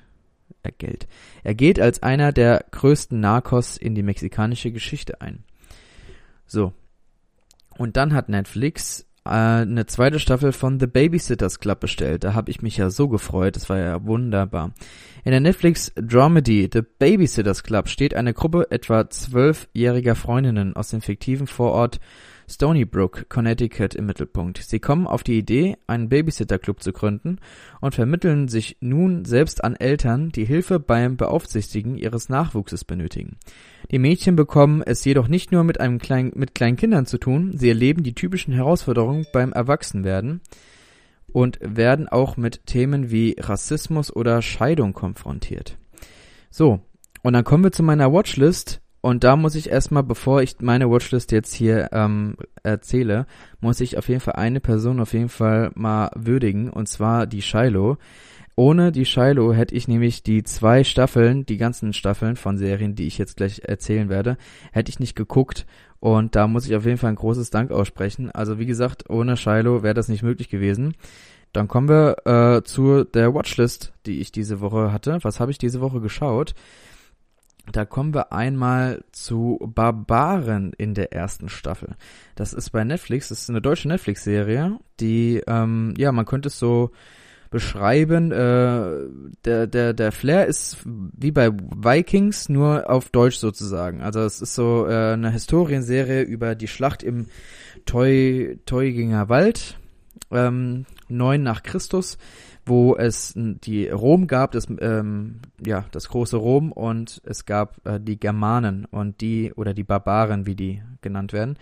er 0.61 0.73
Geld. 0.73 1.07
Er 1.41 1.55
geht 1.55 1.79
als 1.79 2.03
einer 2.03 2.33
der 2.33 2.65
größten 2.71 3.17
Narcos 3.17 3.77
in 3.77 3.95
die 3.95 4.03
mexikanische 4.03 4.73
Geschichte 4.73 5.21
ein. 5.21 5.45
So. 6.49 6.73
Und 7.77 7.95
dann 7.95 8.13
hat 8.13 8.27
Netflix 8.27 9.07
äh, 9.23 9.29
eine 9.29 9.85
zweite 9.85 10.19
Staffel 10.19 10.51
von 10.51 10.79
The 10.79 10.87
Babysitters 10.87 11.59
Club 11.59 11.79
bestellt. 11.79 12.23
Da 12.23 12.33
habe 12.33 12.51
ich 12.51 12.61
mich 12.61 12.77
ja 12.77 12.89
so 12.89 13.07
gefreut. 13.07 13.55
Das 13.55 13.69
war 13.69 13.77
ja 13.77 14.03
wunderbar. 14.05 14.73
In 15.23 15.31
der 15.31 15.39
Netflix 15.39 15.93
Dramedy 15.95 16.69
The 16.73 16.81
Babysitters 16.81 17.63
Club 17.63 17.87
steht 17.87 18.15
eine 18.15 18.33
Gruppe 18.33 18.67
etwa 18.71 19.09
zwölfjähriger 19.09 20.15
Freundinnen 20.15 20.75
aus 20.75 20.89
dem 20.89 21.01
fiktiven 21.01 21.47
Vorort 21.47 21.99
Stony 22.49 22.83
Brook, 22.83 23.29
Connecticut 23.29 23.93
im 23.93 24.07
Mittelpunkt. 24.07 24.57
Sie 24.57 24.79
kommen 24.79 25.05
auf 25.05 25.21
die 25.21 25.37
Idee, 25.37 25.77
einen 25.85 26.09
Babysitter-Club 26.09 26.81
zu 26.81 26.91
gründen 26.91 27.37
und 27.79 27.93
vermitteln 27.93 28.47
sich 28.47 28.77
nun 28.79 29.23
selbst 29.23 29.63
an 29.63 29.75
Eltern, 29.75 30.29
die 30.29 30.45
Hilfe 30.45 30.79
beim 30.79 31.15
Beaufsichtigen 31.15 31.95
ihres 31.95 32.27
Nachwuchses 32.27 32.83
benötigen. 32.83 33.37
Die 33.91 33.99
Mädchen 33.99 34.35
bekommen 34.35 34.81
es 34.81 35.05
jedoch 35.05 35.27
nicht 35.27 35.51
nur 35.51 35.63
mit 35.63 35.79
einem 35.79 35.99
kleinen, 35.99 36.31
mit 36.35 36.55
kleinen 36.55 36.75
Kindern 36.75 37.05
zu 37.05 37.19
tun, 37.19 37.51
sie 37.55 37.69
erleben 37.69 38.01
die 38.01 38.15
typischen 38.15 38.53
Herausforderungen 38.53 39.27
beim 39.31 39.53
Erwachsenwerden 39.53 40.41
und 41.31 41.59
werden 41.61 42.07
auch 42.07 42.35
mit 42.35 42.65
Themen 42.65 43.11
wie 43.11 43.35
Rassismus 43.39 44.11
oder 44.11 44.41
Scheidung 44.41 44.93
konfrontiert. 44.93 45.77
So, 46.49 46.81
und 47.21 47.33
dann 47.33 47.43
kommen 47.43 47.63
wir 47.63 47.71
zu 47.71 47.83
meiner 47.83 48.11
Watchlist 48.11 48.81
und 49.01 49.23
da 49.23 49.35
muss 49.35 49.55
ich 49.55 49.69
erstmal, 49.69 50.03
bevor 50.03 50.41
ich 50.41 50.57
meine 50.59 50.89
Watchlist 50.89 51.31
jetzt 51.31 51.53
hier 51.53 51.89
ähm, 51.93 52.35
erzähle, 52.63 53.25
muss 53.61 53.79
ich 53.79 53.97
auf 53.97 54.09
jeden 54.09 54.19
Fall 54.19 54.35
eine 54.35 54.59
Person 54.59 54.99
auf 54.99 55.13
jeden 55.13 55.29
Fall 55.29 55.71
mal 55.75 56.11
würdigen, 56.15 56.69
und 56.69 56.87
zwar 56.87 57.25
die 57.25 57.41
Shiloh. 57.41 57.97
Ohne 58.55 58.91
die 58.91 59.05
Shiloh 59.05 59.53
hätte 59.53 59.73
ich 59.73 59.87
nämlich 59.87 60.21
die 60.21 60.43
zwei 60.43 60.83
Staffeln, 60.83 61.45
die 61.45 61.55
ganzen 61.55 61.93
Staffeln 61.93 62.35
von 62.35 62.57
Serien, 62.57 62.93
die 62.93 63.07
ich 63.07 63.17
jetzt 63.17 63.37
gleich 63.37 63.61
erzählen 63.63 64.09
werde, 64.09 64.37
hätte 64.73 64.89
ich 64.89 64.99
nicht 64.99 65.15
geguckt. 65.15 65.65
Und 66.01 66.35
da 66.35 66.45
muss 66.47 66.67
ich 66.67 66.75
auf 66.75 66.85
jeden 66.85 66.97
Fall 66.97 67.11
ein 67.11 67.15
großes 67.15 67.51
Dank 67.51 67.71
aussprechen. 67.71 68.31
Also 68.31 68.59
wie 68.59 68.65
gesagt, 68.65 69.09
ohne 69.09 69.37
Shiloh 69.37 69.81
wäre 69.81 69.93
das 69.93 70.09
nicht 70.09 70.23
möglich 70.23 70.49
gewesen. 70.49 70.95
Dann 71.53 71.69
kommen 71.69 71.87
wir 71.87 72.17
äh, 72.25 72.63
zu 72.63 73.05
der 73.05 73.33
Watchlist, 73.33 73.93
die 74.05 74.19
ich 74.19 74.33
diese 74.33 74.59
Woche 74.59 74.91
hatte. 74.91 75.19
Was 75.21 75.39
habe 75.39 75.51
ich 75.51 75.57
diese 75.57 75.79
Woche 75.79 76.01
geschaut? 76.01 76.53
Da 77.71 77.85
kommen 77.85 78.13
wir 78.13 78.31
einmal 78.31 79.03
zu 79.11 79.59
Barbaren 79.61 80.73
in 80.77 80.93
der 80.93 81.13
ersten 81.13 81.49
Staffel. 81.49 81.95
Das 82.35 82.53
ist 82.53 82.71
bei 82.71 82.83
Netflix, 82.83 83.29
das 83.29 83.41
ist 83.41 83.49
eine 83.49 83.61
deutsche 83.61 83.87
Netflix-Serie, 83.87 84.79
die, 84.99 85.41
ähm, 85.47 85.93
ja, 85.97 86.11
man 86.11 86.25
könnte 86.25 86.47
es 86.47 86.57
so 86.57 86.91
beschreiben, 87.49 88.31
äh, 88.31 89.07
der, 89.43 89.67
der, 89.67 89.93
der 89.93 90.11
Flair 90.11 90.45
ist 90.45 90.77
wie 90.85 91.31
bei 91.31 91.51
Vikings, 91.51 92.47
nur 92.47 92.89
auf 92.89 93.09
Deutsch 93.09 93.37
sozusagen. 93.37 94.01
Also 94.01 94.21
es 94.21 94.41
ist 94.41 94.53
so 94.53 94.85
äh, 94.87 95.13
eine 95.13 95.31
Historienserie 95.31 96.21
über 96.21 96.55
die 96.55 96.67
Schlacht 96.67 97.01
im 97.01 97.25
Teu, 97.85 98.55
Teuginger 98.65 99.29
Wald, 99.29 99.79
ähm, 100.31 100.85
9 101.07 101.41
nach 101.41 101.63
Christus 101.63 102.19
wo 102.69 102.95
es 102.95 103.33
die 103.35 103.89
Rom 103.89 104.27
gab, 104.27 104.51
das, 104.51 104.67
ähm, 104.79 105.41
ja, 105.65 105.85
das 105.91 106.09
große 106.09 106.37
Rom 106.37 106.71
und 106.71 107.21
es 107.25 107.45
gab 107.45 107.85
äh, 107.85 107.99
die 107.99 108.19
Germanen 108.19 108.85
und 108.85 109.21
die, 109.21 109.51
oder 109.53 109.73
die 109.73 109.83
Barbaren, 109.83 110.45
wie 110.45 110.55
die 110.55 110.81
genannt 111.01 111.33
werden. 111.33 111.57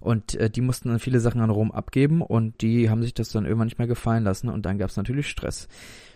Und 0.00 0.34
äh, 0.34 0.50
die 0.50 0.60
mussten 0.60 0.90
dann 0.90 0.98
viele 0.98 1.20
Sachen 1.20 1.40
an 1.40 1.50
Rom 1.50 1.72
abgeben 1.72 2.22
und 2.22 2.62
die 2.62 2.88
haben 2.90 3.02
sich 3.02 3.14
das 3.14 3.30
dann 3.30 3.44
irgendwann 3.44 3.66
nicht 3.66 3.78
mehr 3.78 3.88
gefallen 3.88 4.24
lassen 4.24 4.48
und 4.48 4.64
dann 4.66 4.78
gab 4.78 4.90
es 4.90 4.96
natürlich 4.96 5.28
Stress. 5.28 5.68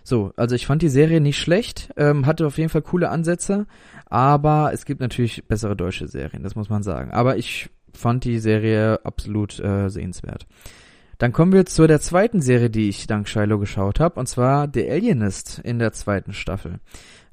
So, 0.05 0.33
also 0.37 0.55
ich 0.55 0.67
fand 0.67 0.83
die 0.83 0.89
Serie 0.89 1.21
nicht 1.21 1.39
schlecht, 1.39 1.93
ähm, 1.97 2.27
hatte 2.27 2.47
auf 2.47 2.59
jeden 2.59 2.71
Fall 2.71 2.83
coole 2.83 3.09
Ansätze, 3.09 3.67
aber 4.07 4.73
es 4.73 4.85
gibt 4.85 5.01
natürlich 5.01 5.47
bessere 5.47 5.77
deutsche 5.77 6.09
Serien, 6.09 6.43
das 6.43 6.55
muss 6.55 6.69
man 6.69 6.83
sagen. 6.83 7.11
Aber 7.13 7.37
ich 7.37 7.71
fand 7.93 8.25
die 8.25 8.39
Serie 8.39 9.05
absolut 9.05 9.59
äh, 9.61 9.89
sehenswert. 9.89 10.47
Dann 11.23 11.33
kommen 11.33 11.53
wir 11.53 11.67
zu 11.67 11.87
der 11.87 12.01
zweiten 12.01 12.41
Serie, 12.41 12.69
die 12.69 12.89
ich 12.89 13.07
dank 13.07 13.29
Shiloh 13.29 13.61
geschaut 13.61 14.01
habe, 14.01 14.19
und 14.19 14.27
zwar 14.27 14.69
The 14.75 14.91
Alienist 14.91 15.61
in 15.63 15.79
der 15.79 15.93
zweiten 15.93 16.33
Staffel. 16.33 16.81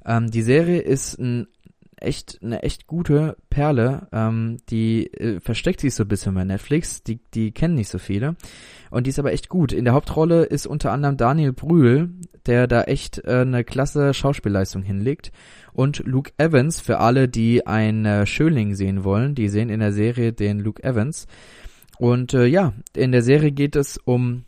Ähm, 0.05 0.29
die 0.29 0.43
Serie 0.43 0.79
ist 0.79 1.17
ein 1.17 1.48
echt 1.96 2.38
eine 2.43 2.62
echt 2.62 2.86
gute 2.86 3.36
Perle. 3.50 4.08
Ähm, 4.12 4.58
die 4.69 5.12
äh, 5.12 5.39
versteckt 5.39 5.81
sich 5.81 5.96
so 5.96 6.03
ein 6.03 6.08
bisschen 6.08 6.36
bei 6.36 6.43
Netflix. 6.43 7.01
Die, 7.01 7.19
die 7.34 7.51
kennen 7.51 7.74
nicht 7.74 7.89
so 7.89 7.98
viele. 7.98 8.36
Und 8.91 9.08
die 9.08 9.10
ist 9.10 9.17
aber 9.17 9.34
echt 9.34 9.50
gut. 9.50 9.72
In 9.72 9.86
der 9.86 9.96
Hauptrolle 9.96 10.43
ist 10.43 10.67
unter 10.67 10.91
anderem 10.91 11.17
Daniel 11.17 11.51
Brühl, 11.51 12.12
der 12.46 12.67
da 12.67 12.84
echt 12.84 13.25
äh, 13.25 13.39
eine 13.39 13.63
klasse 13.63 14.13
Schauspielleistung 14.13 14.84
hinlegt. 14.84 15.31
Und 15.74 16.03
Luke 16.05 16.31
Evans, 16.38 16.79
für 16.79 17.00
alle, 17.00 17.27
die 17.27 17.65
einen 17.65 18.05
äh, 18.05 18.27
Schöling 18.27 18.75
sehen 18.75 19.03
wollen, 19.03 19.34
die 19.34 19.50
sehen 19.50 19.69
in 19.69 19.79
der 19.79 19.93
Serie 19.93 20.31
den 20.31 20.60
Luke 20.60 20.84
Evans. 20.84 21.25
Und 22.00 22.34
äh, 22.34 22.46
ja, 22.46 22.72
in 22.96 23.12
der 23.12 23.22
Serie 23.22 23.51
geht 23.51 23.75
es 23.75 23.98
um 23.98 24.46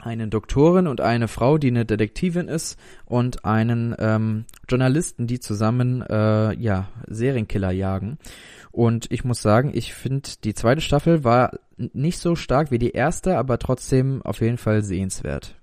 eine 0.00 0.26
Doktorin 0.26 0.88
und 0.88 1.00
eine 1.00 1.28
Frau, 1.28 1.56
die 1.56 1.68
eine 1.68 1.84
Detektivin 1.84 2.48
ist 2.48 2.78
und 3.04 3.44
einen 3.44 3.94
ähm, 3.98 4.44
Journalisten, 4.68 5.28
die 5.28 5.38
zusammen 5.38 6.02
äh, 6.02 6.52
ja 6.54 6.88
Serienkiller 7.06 7.70
jagen. 7.70 8.18
Und 8.72 9.06
ich 9.12 9.22
muss 9.22 9.40
sagen, 9.40 9.70
ich 9.72 9.94
finde 9.94 10.30
die 10.42 10.54
zweite 10.54 10.80
Staffel 10.80 11.22
war 11.22 11.52
nicht 11.76 12.18
so 12.18 12.34
stark 12.34 12.72
wie 12.72 12.78
die 12.78 12.90
erste, 12.90 13.38
aber 13.38 13.58
trotzdem 13.58 14.20
auf 14.22 14.40
jeden 14.40 14.58
Fall 14.58 14.82
sehenswert. 14.82 15.54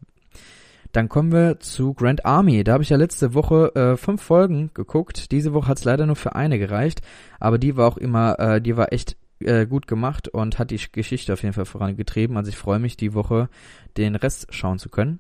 Dann 0.94 1.10
kommen 1.10 1.34
wir 1.34 1.60
zu 1.60 1.94
Grand 1.94 2.26
Army. 2.26 2.64
Da 2.64 2.74
habe 2.74 2.84
ich 2.84 2.90
ja 2.90 2.98
letzte 2.98 3.34
Woche 3.34 3.76
äh, 3.76 3.98
fünf 3.98 4.22
Folgen 4.22 4.72
geguckt. 4.74 5.34
Diese 5.34 5.54
Woche 5.54 5.68
hat 5.68 5.80
es 5.80 5.84
leider 5.84 6.06
nur 6.06 6.16
für 6.16 6.36
eine 6.36 6.58
gereicht, 6.58 7.02
aber 7.38 7.58
die 7.58 7.76
war 7.76 7.90
auch 7.90 7.98
immer, 7.98 8.40
äh, 8.40 8.62
die 8.62 8.78
war 8.78 8.94
echt 8.94 9.18
äh, 9.40 9.66
gut 9.66 9.88
gemacht 9.88 10.28
und 10.28 10.60
hat 10.60 10.72
die 10.72 10.80
Geschichte 10.92 11.34
auf 11.34 11.44
jeden 11.44 11.54
Fall 11.54 11.66
vorangetrieben. 11.66 12.38
Also 12.38 12.50
ich 12.50 12.58
freue 12.58 12.80
mich, 12.80 12.98
die 12.98 13.14
Woche 13.14 13.50
den 13.98 14.16
Rest 14.16 14.48
schauen 14.52 14.80
zu 14.80 14.90
können. 14.90 15.20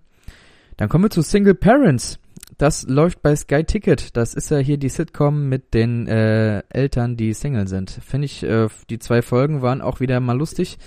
Dann 0.78 0.90
kommen 0.90 1.06
wir 1.06 1.10
zu 1.10 1.22
Single 1.22 1.56
Parents. 1.56 2.20
Das 2.58 2.88
läuft 2.88 3.22
bei 3.22 3.36
Sky 3.36 3.64
Ticket. 3.64 4.16
Das 4.16 4.34
ist 4.34 4.50
ja 4.52 4.58
hier 4.58 4.78
die 4.78 4.90
Sitcom 4.90 5.50
mit 5.50 5.74
den 5.74 6.08
äh, 6.08 6.64
Eltern, 6.70 7.18
die 7.18 7.34
Single 7.34 7.68
sind. 7.68 7.90
Finde 7.90 8.26
ich, 8.26 8.44
äh, 8.44 8.68
die 8.90 9.00
zwei 9.00 9.22
Folgen 9.22 9.62
waren 9.62 9.82
auch 9.82 10.00
wieder 10.00 10.20
mal 10.20 10.38
lustig. 10.38 10.78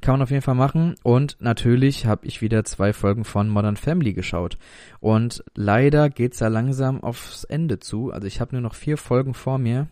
Kann 0.00 0.14
man 0.14 0.22
auf 0.22 0.30
jeden 0.30 0.42
Fall 0.42 0.54
machen. 0.54 0.94
Und 1.02 1.36
natürlich 1.40 2.06
habe 2.06 2.26
ich 2.26 2.40
wieder 2.40 2.64
zwei 2.64 2.92
Folgen 2.92 3.24
von 3.24 3.48
Modern 3.48 3.76
Family 3.76 4.12
geschaut. 4.12 4.58
Und 5.00 5.42
leider 5.54 6.08
geht's 6.08 6.38
da 6.38 6.48
langsam 6.48 7.02
aufs 7.02 7.44
Ende 7.44 7.78
zu. 7.78 8.10
Also 8.12 8.26
ich 8.26 8.40
habe 8.40 8.54
nur 8.54 8.62
noch 8.62 8.74
vier 8.74 8.96
Folgen 8.96 9.34
vor 9.34 9.58
mir. 9.58 9.88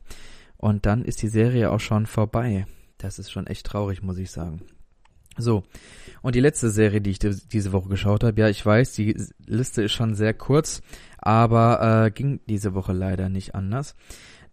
Und 0.59 0.87
dann 0.87 1.05
ist 1.05 1.23
die 1.23 1.29
Serie 1.29 1.71
auch 1.71 1.81
schon 1.81 2.07
vorbei. 2.07 2.67
Das 2.99 3.19
ist 3.19 3.31
schon 3.31 3.47
echt 3.47 3.67
traurig, 3.67 4.03
muss 4.03 4.19
ich 4.19 4.31
sagen. 4.31 4.62
So, 5.38 5.65
und 6.23 6.35
die 6.35 6.41
letzte 6.41 6.71
Serie, 6.71 7.00
die 7.00 7.11
ich 7.11 7.19
diese 7.19 7.73
Woche 7.73 7.91
geschaut 7.91 8.25
habe, 8.25 8.41
ja, 8.41 8.49
ich 8.49 8.65
weiß, 8.65 8.95
die 8.95 9.17
Liste 9.45 9.83
ist 9.83 9.93
schon 9.93 10.15
sehr 10.15 10.33
kurz, 10.33 10.81
aber 11.19 12.07
äh, 12.07 12.11
ging 12.11 12.41
diese 12.49 12.75
Woche 12.75 12.95
leider 12.95 13.29
nicht 13.29 13.55
anders. 13.55 13.95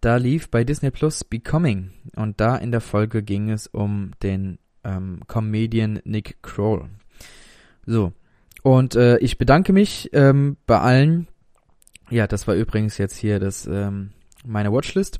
Da 0.01 0.17
lief 0.17 0.49
bei 0.49 0.65
Disney 0.65 0.91
Plus 0.91 1.23
Becoming 1.23 1.91
und 2.17 2.41
da 2.41 2.57
in 2.57 2.71
der 2.71 2.81
Folge 2.81 3.23
ging 3.23 3.49
es 3.49 3.67
um 3.67 4.11
den 4.21 4.59
ähm, 4.83 5.21
Comedian 5.27 6.01
Nick 6.03 6.41
Kroll. 6.41 6.89
So, 7.85 8.11
und 8.63 8.95
äh, 8.95 9.17
ich 9.19 9.37
bedanke 9.37 9.71
mich 9.71 10.09
ähm, 10.11 10.57
bei 10.65 10.79
allen. 10.79 11.27
Ja, 12.09 12.27
das 12.27 12.47
war 12.47 12.55
übrigens 12.55 12.97
jetzt 12.97 13.15
hier 13.15 13.39
das 13.39 13.65
ähm, 13.65 14.11
meine 14.45 14.73
Watchlist. 14.73 15.19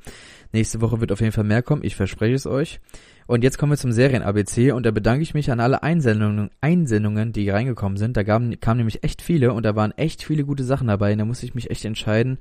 Nächste 0.52 0.82
Woche 0.82 1.00
wird 1.00 1.14
auf 1.14 1.22
jeden 1.22 1.32
Fall 1.32 1.46
mehr 1.46 1.64
kommen, 1.64 1.84
ich 1.84 1.96
verspreche 1.96 2.36
es 2.36 2.46
euch. 2.46 2.82
Und 3.28 3.44
jetzt 3.44 3.58
kommen 3.58 3.72
wir 3.72 3.78
zum 3.78 3.92
Serien-ABC 3.92 4.72
und 4.72 4.86
da 4.86 4.92
bedanke 4.92 5.24
ich 5.24 5.34
mich 5.34 5.52
an 5.52 5.60
alle 5.60 5.84
Einsendungen, 5.84 6.50
Einsendungen, 6.62 7.32
die 7.32 7.50
reingekommen 7.50 7.98
sind. 7.98 8.18
Da 8.18 8.24
kamen, 8.24 8.60
kamen 8.60 8.78
nämlich 8.78 9.04
echt 9.04 9.22
viele 9.22 9.54
und 9.54 9.64
da 9.64 9.76
waren 9.76 9.92
echt 9.92 10.24
viele 10.24 10.44
gute 10.44 10.64
Sachen 10.64 10.88
dabei. 10.88 11.14
Und 11.14 11.20
da 11.20 11.26
musste 11.26 11.46
ich 11.46 11.56
mich 11.56 11.70
echt 11.70 11.86
entscheiden, 11.86 12.38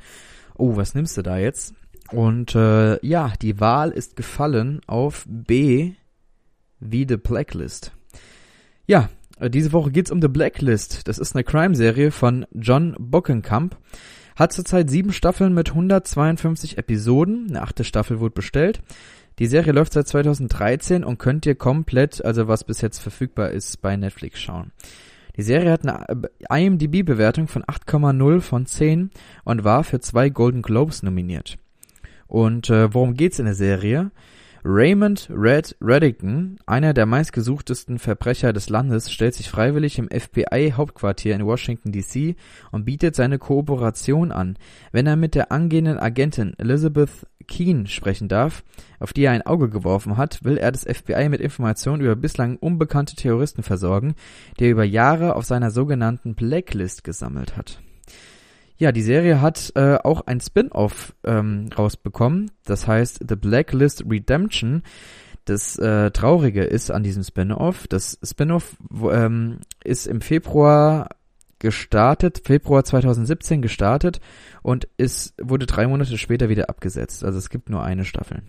oh, 0.57 0.77
was 0.77 0.95
nimmst 0.95 1.17
du 1.17 1.23
da 1.23 1.39
jetzt? 1.39 1.75
Und 2.11 2.55
äh, 2.55 3.05
ja, 3.07 3.33
die 3.41 3.61
Wahl 3.61 3.91
ist 3.91 4.17
gefallen 4.17 4.81
auf 4.87 5.25
B 5.29 5.93
wie 6.81 7.07
The 7.09 7.17
Blacklist. 7.17 7.93
Ja, 8.87 9.09
äh, 9.39 9.49
diese 9.49 9.73
Woche 9.73 9.91
geht's 9.91 10.11
um 10.11 10.21
The 10.21 10.29
Blacklist. 10.29 11.07
Das 11.09 11.19
ist 11.19 11.35
eine 11.35 11.45
Crime-Serie 11.45 12.11
von 12.11 12.47
John 12.53 12.95
Bockenkamp. 12.99 13.77
Hat 14.37 14.53
zurzeit 14.53 14.91
sieben 14.91 15.13
Staffeln 15.13 15.55
mit 15.55 15.71
152 15.71 16.79
Episoden. 16.79 17.47
Eine 17.51 17.63
achte 17.63 17.85
Staffel 17.85 18.21
wurde 18.21 18.35
bestellt. 18.35 18.81
Die 19.43 19.49
Serie 19.49 19.73
läuft 19.73 19.95
seit 19.95 20.07
2013 20.07 21.03
und 21.03 21.19
könnt 21.19 21.47
ihr 21.47 21.57
komplett, 21.57 22.25
also 22.25 22.47
was 22.47 22.63
bis 22.63 22.81
jetzt 22.81 23.01
verfügbar 23.01 23.51
ist, 23.51 23.83
bei 23.83 23.97
Netflix 23.97 24.39
schauen. 24.39 24.71
Die 25.37 25.43
Serie 25.43 25.73
hat 25.73 25.85
eine 25.85 26.29
IMDb-Bewertung 26.49 27.49
von 27.49 27.65
8,0 27.65 28.41
von 28.41 28.67
10 28.67 29.11
und 29.43 29.65
war 29.65 29.83
für 29.83 29.99
zwei 29.99 30.29
Golden 30.29 30.63
Globes 30.63 31.03
nominiert. 31.03 31.59
Und 32.29 32.71
äh, 32.71 32.95
worum 32.95 33.15
geht's 33.15 33.41
in 33.41 33.47
der 33.47 33.57
Serie? 33.57 34.13
Raymond 34.65 35.29
Red 35.29 35.75
Reddington, 35.81 36.57
einer 36.67 36.95
der 36.95 37.05
meistgesuchtesten 37.05 37.99
Verbrecher 37.99 38.53
des 38.53 38.69
Landes, 38.69 39.11
stellt 39.11 39.35
sich 39.35 39.51
freiwillig 39.51 39.99
im 39.99 40.09
FBI-Hauptquartier 40.09 41.35
in 41.35 41.45
Washington 41.45 41.91
D.C. 41.91 42.37
und 42.71 42.85
bietet 42.85 43.17
seine 43.17 43.41
Kooperation 43.41 44.31
an, 44.31 44.57
wenn 44.93 45.09
er 45.09 45.17
mit 45.17 45.35
der 45.35 45.51
angehenden 45.51 45.99
Agentin 45.99 46.55
Elizabeth 46.59 47.27
Keene 47.49 47.89
sprechen 47.89 48.29
darf, 48.29 48.63
auf 49.01 49.13
die 49.13 49.25
er 49.25 49.33
ein 49.33 49.45
Auge 49.45 49.69
geworfen 49.69 50.17
hat, 50.17 50.45
will 50.45 50.59
er 50.59 50.71
das 50.71 50.85
FBI 50.85 51.29
mit 51.29 51.41
Informationen 51.41 52.01
über 52.01 52.15
bislang 52.15 52.57
unbekannte 52.57 53.17
Terroristen 53.17 53.65
versorgen, 53.65 54.15
die 54.61 54.67
er 54.67 54.71
über 54.71 54.85
Jahre 54.85 55.35
auf 55.35 55.45
seiner 55.45 55.73
sogenannten 55.73 56.37
Blacklist 56.37 57.03
gesammelt 57.03 57.57
hat. 57.57 57.81
Ja, 58.77 58.93
die 58.93 59.03
Serie 59.03 59.41
hat 59.41 59.73
äh, 59.77 59.97
auch 59.97 60.23
ein 60.27 60.41
Spin-off 60.41 61.15
ähm, 61.25 61.69
rausbekommen, 61.77 62.51
das 62.65 62.87
heißt 62.87 63.25
The 63.29 63.37
Blacklist 63.37 64.05
Redemption. 64.09 64.83
Das 65.45 65.77
äh, 65.79 66.11
Traurige 66.13 66.63
ist 66.63 66.91
an 66.91 67.03
diesem 67.03 67.23
Spin-off, 67.23 67.89
das 67.89 68.19
Spin-off 68.23 68.77
ähm, 69.11 69.59
ist 69.85 70.07
im 70.07 70.21
Februar 70.21 71.09
gestartet, 71.59 72.43
Februar 72.45 72.85
2017 72.85 73.63
gestartet 73.63 74.21
und 74.63 74.89
ist, 74.97 75.35
wurde 75.41 75.67
drei 75.67 75.87
Monate 75.87 76.19
später 76.19 76.49
wieder 76.49 76.69
abgesetzt. 76.69 77.25
Also 77.25 77.39
es 77.39 77.51
gibt 77.51 77.71
nur 77.71 77.83
eine 77.85 78.05
Staffel. 78.05 78.43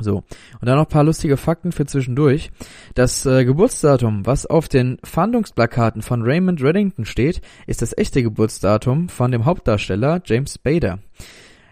So, 0.00 0.16
und 0.16 0.66
dann 0.66 0.76
noch 0.76 0.88
paar 0.88 1.04
lustige 1.04 1.36
Fakten 1.36 1.72
für 1.72 1.86
zwischendurch. 1.86 2.50
Das 2.94 3.24
äh, 3.26 3.44
Geburtsdatum, 3.44 4.26
was 4.26 4.46
auf 4.46 4.68
den 4.68 4.98
Fahndungsplakaten 5.04 6.02
von 6.02 6.22
Raymond 6.22 6.62
Reddington 6.62 7.04
steht, 7.04 7.40
ist 7.66 7.82
das 7.82 7.96
echte 7.96 8.22
Geburtsdatum 8.22 9.08
von 9.08 9.32
dem 9.32 9.44
Hauptdarsteller 9.44 10.20
James 10.24 10.58
Bader. 10.58 10.98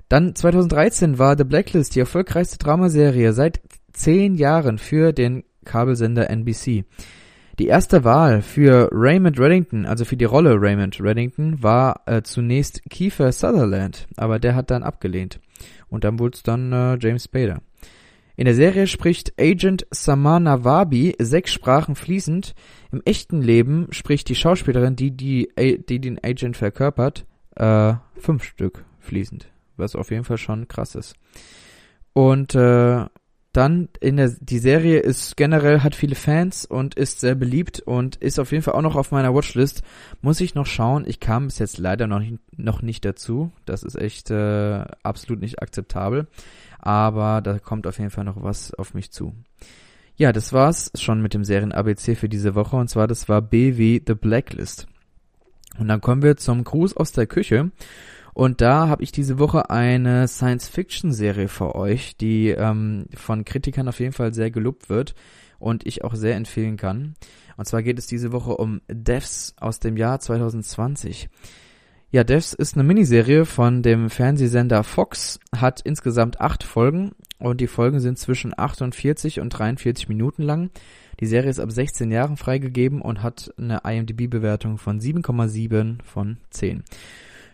Dann 0.09 0.35
2013 0.35 1.19
war 1.19 1.37
The 1.37 1.45
Blacklist 1.45 1.95
die 1.95 2.01
erfolgreichste 2.01 2.59
Dramaserie 2.59 3.33
seit 3.33 3.61
zehn 3.93 4.35
Jahren 4.35 4.79
für 4.79 5.13
den 5.13 5.45
Kabelsender 5.65 6.29
NBC. 6.31 6.85
Die 7.59 7.69
erste 7.69 8.03
Wahl 8.03 8.43
für 8.43 8.89
Raymond 8.93 9.39
Reddington, 9.39 9.87
also 9.87 10.05
für 10.05 10.17
die 10.17 10.25
Rolle 10.25 10.61
Raymond 10.61 11.01
Reddington, 11.01 11.63
war 11.63 12.03
äh, 12.07 12.23
zunächst 12.23 12.83
Kiefer 12.91 13.31
Sutherland, 13.31 14.09
aber 14.17 14.41
der 14.41 14.57
hat 14.57 14.73
dann 14.73 14.83
abgelehnt. 14.83 15.39
Und 15.89 16.03
dann 16.03 16.19
wurde 16.19 16.35
es 16.35 16.43
dann 16.43 16.73
äh, 16.73 16.99
James 17.01 17.29
Bader. 17.29 17.61
In 18.37 18.47
der 18.47 18.55
Serie 18.55 18.87
spricht 18.89 19.35
Agent 19.39 19.87
Samana 19.91 20.65
Wabi 20.65 21.15
sechs 21.21 21.53
Sprachen 21.53 21.95
fließend. 21.95 22.55
Im 22.91 23.01
echten 23.05 23.41
Leben 23.41 23.87
spricht 23.91 24.29
die 24.29 24.35
Schauspielerin, 24.35 24.97
die, 24.97 25.13
die, 25.13 25.49
die 25.57 26.01
den 26.01 26.19
Agent 26.23 26.57
verkörpert, 26.57 27.27
äh, 27.55 27.95
fünf 28.17 28.43
Stück 28.45 28.85
fließend. 28.99 29.47
Was 29.77 29.95
auf 29.95 30.11
jeden 30.11 30.25
Fall 30.25 30.39
schon 30.39 30.67
krass 30.67 30.97
ist. 30.97 31.15
Und 32.13 32.55
äh, 32.55 33.07
dann 33.53 33.89
in 34.01 34.17
der 34.17 34.31
die 34.41 34.59
Serie 34.59 34.99
ist 34.99 35.37
generell 35.37 35.81
hat 35.81 35.95
viele 35.95 36.17
Fans 36.17 36.67
und 36.67 36.97
ist 36.97 37.21
sehr 37.21 37.37
beliebt 37.37 37.81
und 37.81 38.17
ist 38.17 38.41
auf 38.41 38.51
jeden 38.51 38.65
Fall 38.65 38.75
auch 38.75 38.83
noch 38.83 38.97
auf 38.97 39.13
meiner 39.13 39.33
Watchlist. 39.33 39.83
Muss 40.23 40.41
ich 40.41 40.57
noch 40.57 40.67
schauen. 40.67 41.05
Ich 41.07 41.21
kam 41.21 41.47
bis 41.47 41.61
jetzt 41.61 41.79
leider 41.79 42.09
noch 42.09 42.19
nicht, 42.19 42.41
noch 42.57 42.83
nicht 42.83 43.05
dazu. 43.05 43.53
Das 43.65 43.85
ist 43.85 43.95
echt 43.95 44.33
äh, 44.33 44.85
absolut 45.05 45.41
nicht 45.41 45.63
akzeptabel 45.63 46.27
aber 46.85 47.41
da 47.41 47.59
kommt 47.59 47.87
auf 47.87 47.99
jeden 47.99 48.11
Fall 48.11 48.25
noch 48.25 48.43
was 48.43 48.75
auf 48.75 48.93
mich 48.93 49.11
zu. 49.11 49.35
Ja, 50.17 50.33
das 50.33 50.53
war's 50.53 50.93
schon 50.95 51.23
mit 51.23 51.33
dem 51.33 51.43
Serien 51.43 51.73
ABC 51.73 52.15
für 52.15 52.29
diese 52.29 52.55
Woche 52.55 52.77
und 52.77 52.89
zwar 52.89 53.09
das 53.09 53.29
war 53.29 53.41
B 53.41 53.79
wie 53.79 54.03
The 54.07 54.15
Blacklist. 54.15 54.87
Und 55.79 55.89
dann 55.89 56.01
kommen 56.01 56.23
wir 56.23 56.37
zum 56.37 56.63
Gruß 56.63 56.97
aus 56.97 57.13
der 57.13 57.27
Küche. 57.27 57.73
Und 58.35 58.61
da 58.61 58.89
habe 58.89 59.03
ich 59.03 59.13
diese 59.13 59.39
Woche 59.39 59.71
eine 59.71 60.29
Science-Fiction-Serie 60.29 61.49
für 61.49 61.75
euch, 61.75 62.17
die 62.17 62.51
ähm, 62.51 63.07
von 63.15 63.45
Kritikern 63.45 63.89
auf 63.89 64.01
jeden 64.01 64.13
Fall 64.13 64.35
sehr 64.35 64.51
gelobt 64.51 64.89
wird 64.89 65.15
und 65.59 65.87
ich 65.87 66.05
auch 66.05 66.15
sehr 66.15 66.37
empfehlen 66.37 66.77
kann. 66.77 67.15
Und 67.57 67.67
zwar 67.67 67.83
geht 67.83 67.99
es 67.99 68.07
diese 68.07 68.33
Woche 68.33 68.57
um 68.57 68.83
Devs 68.89 69.55
aus 69.59 69.81
dem 69.81 69.97
Jahr 69.97 70.21
2020. 70.21 71.29
Ja, 72.15 72.23
Devs 72.23 72.53
ist 72.53 72.77
eine 72.77 72.85
Miniserie 72.85 73.45
von 73.45 73.83
dem 73.83 74.09
Fernsehsender 74.09 74.85
Fox, 74.85 75.41
hat 75.53 75.81
insgesamt 75.81 76.41
acht 76.41 76.63
Folgen 76.63 77.11
und 77.41 77.61
die 77.61 77.67
Folgen 77.67 77.99
sind 77.99 78.21
zwischen 78.21 78.57
48 78.57 79.41
und 79.41 79.51
43 79.51 80.09
Minuten 80.09 80.45
lang. 80.45 80.71
Die 81.19 81.27
Serie 81.27 81.51
ist 81.51 81.59
ab 81.59 81.73
16 81.73 82.13
Jahren 82.13 82.37
freigegeben 82.37 83.03
und 83.03 83.25
hat 83.25 83.53
eine 83.59 83.81
IMDb-Bewertung 83.83 84.79
von 84.79 85.01
7,7 85.01 86.05
von 86.05 86.37
10. 86.51 86.85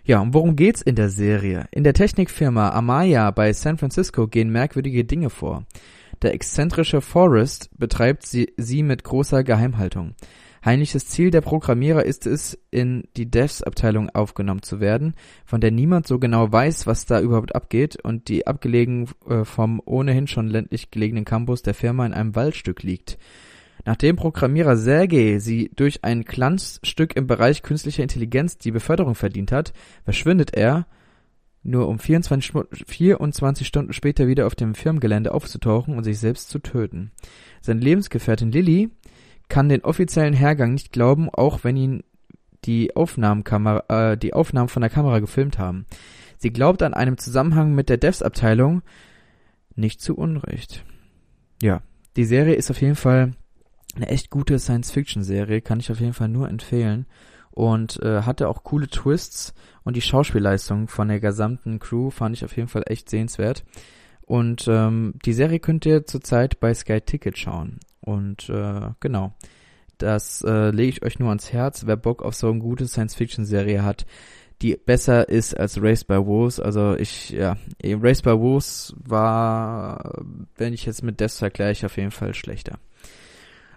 Ja, 0.05 0.21
und 0.21 0.35
worum 0.35 0.57
geht's 0.57 0.83
in 0.83 0.95
der 0.95 1.09
Serie? 1.09 1.67
In 1.71 1.83
der 1.83 1.95
Technikfirma 1.95 2.69
Amaya 2.69 3.31
bei 3.31 3.55
San 3.55 3.79
Francisco 3.79 4.29
gehen 4.29 4.53
merkwürdige 4.53 5.07
Dinge 5.07 5.31
vor. 5.31 5.65
Der 6.21 6.35
exzentrische 6.35 7.01
Forrest 7.01 7.71
betreibt 7.79 8.27
sie, 8.27 8.53
sie 8.59 8.83
mit 8.83 9.05
großer 9.05 9.43
Geheimhaltung. 9.43 10.17
Heimliches 10.63 11.07
Ziel 11.07 11.31
der 11.31 11.41
Programmierer 11.41 12.05
ist 12.05 12.27
es, 12.27 12.59
in 12.71 13.09
die 13.17 13.31
Devs-Abteilung 13.31 14.11
aufgenommen 14.11 14.63
zu 14.63 14.79
werden, 14.79 15.15
von 15.47 15.61
der 15.63 15.71
niemand 15.71 16.07
so 16.07 16.19
genau 16.19 16.53
weiß, 16.53 16.87
was 16.87 17.07
da 17.07 17.21
überhaupt 17.21 17.55
abgeht 17.55 17.97
und 18.03 18.29
die 18.29 18.47
abgelegen 18.47 19.09
äh, 19.27 19.45
vom 19.45 19.81
ohnehin 19.85 20.27
schon 20.27 20.49
ländlich 20.49 20.91
gelegenen 20.91 21.25
Campus 21.25 21.63
der 21.63 21.73
Firma 21.73 22.05
in 22.05 22.13
einem 22.13 22.37
Waldstück 22.37 22.83
liegt. 22.83 23.19
Nachdem 23.87 24.17
Programmierer 24.17 24.77
Sergei 24.77 25.39
sie 25.39 25.71
durch 25.75 26.05
ein 26.05 26.25
Glanzstück 26.25 27.17
im 27.17 27.27
Bereich 27.27 27.63
künstlicher 27.63 28.03
Intelligenz 28.03 28.59
die 28.59 28.73
Beförderung 28.73 29.15
verdient 29.15 29.53
hat, 29.53 29.73
verschwindet 30.05 30.55
er, 30.55 30.87
nur 31.63 31.89
um 31.89 31.99
24, 31.99 32.53
24 32.87 33.67
Stunden 33.67 33.93
später 33.93 34.27
wieder 34.27 34.47
auf 34.47 34.55
dem 34.55 34.75
Firmengelände 34.75 35.33
aufzutauchen 35.33 35.97
und 35.97 36.05
sich 36.05 36.19
selbst 36.19 36.49
zu 36.49 36.59
töten. 36.59 37.13
Seine 37.61 37.81
Lebensgefährtin 37.81 38.51
Lilly 38.51 38.91
kann 39.51 39.69
den 39.69 39.85
offiziellen 39.85 40.33
Hergang 40.33 40.73
nicht 40.73 40.93
glauben, 40.93 41.29
auch 41.29 41.65
wenn 41.65 41.77
ihn 41.77 42.05
die 42.65 42.97
Aufnahmenkamera, 42.97 44.13
äh, 44.13 44.17
die 44.17 44.33
Aufnahmen 44.33 44.69
von 44.69 44.81
der 44.81 44.91
Kamera 44.91 45.19
gefilmt 45.19 45.59
haben. 45.59 45.85
Sie 46.39 46.53
glaubt 46.53 46.83
an 46.83 46.95
einem 46.95 47.19
Zusammenhang 47.19 47.75
mit 47.75 47.91
der 47.91 47.99
Devs-Abteilung 47.99 48.81
nicht 49.77 50.01
zu 50.01 50.17
Unrecht. 50.17 50.85
Ja, 51.61 51.83
die 52.17 52.25
Serie 52.25 52.55
ist 52.55 52.71
auf 52.71 52.81
jeden 52.81 52.97
Fall 52.97 53.33
eine 53.95 54.09
echt 54.09 54.31
gute 54.31 54.59
Science-Fiction-Serie, 54.59 55.61
kann 55.61 55.81
ich 55.81 55.91
auf 55.91 56.01
jeden 56.01 56.15
Fall 56.15 56.29
nur 56.29 56.49
empfehlen 56.49 57.07
und 57.51 58.01
äh, 58.03 58.23
hatte 58.23 58.49
auch 58.49 58.63
coole 58.63 58.89
Twists 58.89 59.53
und 59.83 59.97
die 59.97 60.03
Schauspielleistung 60.03 60.89
von 60.89 61.09
der 61.09 61.21
gesamten 61.21 61.79
Crew 61.79 62.11
fand 62.11 62.37
ich 62.37 62.45
auf 62.45 62.57
jeden 62.57 62.69
Fall 62.69 62.85
echt 62.87 63.11
sehenswert. 63.11 63.65
Und 64.23 64.67
ähm, 64.69 65.15
die 65.25 65.33
Serie 65.33 65.59
könnt 65.59 65.85
ihr 65.87 66.07
zurzeit 66.07 66.61
bei 66.61 66.73
Sky 66.73 67.01
Ticket 67.01 67.37
schauen. 67.37 67.81
Und 68.01 68.49
äh, 68.49 68.91
genau, 69.01 69.35
das 69.99 70.43
äh, 70.43 70.71
lege 70.71 70.91
ich 70.91 71.03
euch 71.05 71.19
nur 71.19 71.29
ans 71.29 71.53
Herz, 71.53 71.87
wer 71.87 71.97
Bock 71.97 72.23
auf 72.23 72.35
so 72.35 72.49
eine 72.51 72.59
gute 72.59 72.87
Science-Fiction-Serie 72.87 73.85
hat, 73.85 74.07
die 74.63 74.77
besser 74.77 75.29
ist 75.29 75.57
als 75.59 75.81
Race 75.81 76.05
by 76.05 76.25
Wolves. 76.25 76.61
Also 76.61 76.97
ich, 76.97 77.31
ja, 77.31 77.57
Race 77.85 78.23
by 78.23 78.39
Wolves 78.39 78.95
war, 78.99 80.23
wenn 80.57 80.73
ich 80.73 80.87
jetzt 80.87 81.03
mit 81.03 81.21
Death 81.21 81.33
vergleiche, 81.33 81.87
auf 81.87 81.97
jeden 81.97 82.11
Fall 82.11 82.35
schlechter. 82.35 82.79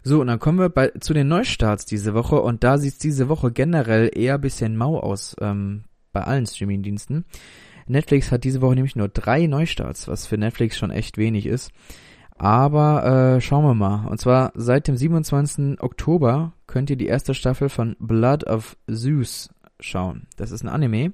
So, 0.03 0.19
und 0.19 0.27
dann 0.27 0.39
kommen 0.39 0.59
wir 0.59 0.69
bei, 0.69 0.89
zu 0.99 1.13
den 1.13 1.29
Neustarts 1.29 1.85
diese 1.85 2.13
Woche 2.13 2.41
und 2.41 2.63
da 2.65 2.77
sieht 2.77 2.93
es 2.93 2.99
diese 2.99 3.29
Woche 3.29 3.51
generell 3.51 4.11
eher 4.13 4.37
bisschen 4.37 4.75
mau 4.75 4.99
aus 4.99 5.35
ähm, 5.39 5.85
bei 6.11 6.23
allen 6.23 6.45
Streaming-Diensten. 6.45 7.23
Netflix 7.87 8.31
hat 8.31 8.43
diese 8.43 8.61
Woche 8.61 8.75
nämlich 8.75 8.95
nur 8.95 9.07
drei 9.07 9.47
Neustarts, 9.47 10.07
was 10.09 10.25
für 10.25 10.37
Netflix 10.37 10.77
schon 10.77 10.91
echt 10.91 11.17
wenig 11.17 11.45
ist. 11.45 11.71
Aber 12.37 13.35
äh, 13.35 13.41
schauen 13.41 13.65
wir 13.65 13.73
mal. 13.73 14.07
Und 14.07 14.19
zwar 14.19 14.51
seit 14.55 14.87
dem 14.87 14.97
27. 14.97 15.81
Oktober 15.81 16.53
könnt 16.67 16.89
ihr 16.89 16.95
die 16.95 17.07
erste 17.07 17.33
Staffel 17.33 17.69
von 17.69 17.95
Blood 17.99 18.45
of 18.45 18.77
Zeus 18.91 19.49
schauen. 19.79 20.27
Das 20.37 20.51
ist 20.51 20.63
ein 20.63 20.69
Anime. 20.69 21.13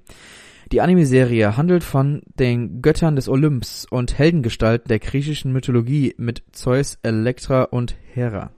Die 0.72 0.82
Anime-Serie 0.82 1.58
handelt 1.58 1.84
von 1.84 2.22
den 2.36 2.84
Göttern 2.84 3.16
des 3.16 3.28
Olymps 3.28 3.88
und 3.90 4.20
Heldengestalten 4.20 4.88
der 4.88 5.00
griechischen 5.00 5.52
Mythologie 5.52 6.14
mit 6.18 6.44
Zeus, 6.52 7.00
Elektra 7.02 7.64
und 7.64 7.96
Hera. 8.14 8.52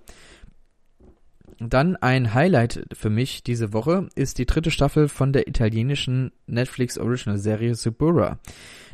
Dann 1.63 1.95
ein 1.95 2.33
Highlight 2.33 2.87
für 2.91 3.11
mich 3.11 3.43
diese 3.43 3.71
Woche 3.71 4.09
ist 4.15 4.39
die 4.39 4.47
dritte 4.47 4.71
Staffel 4.71 5.07
von 5.07 5.31
der 5.31 5.47
italienischen 5.47 6.31
Netflix 6.47 6.97
Original 6.97 7.37
Serie 7.37 7.75
Suburra. 7.75 8.39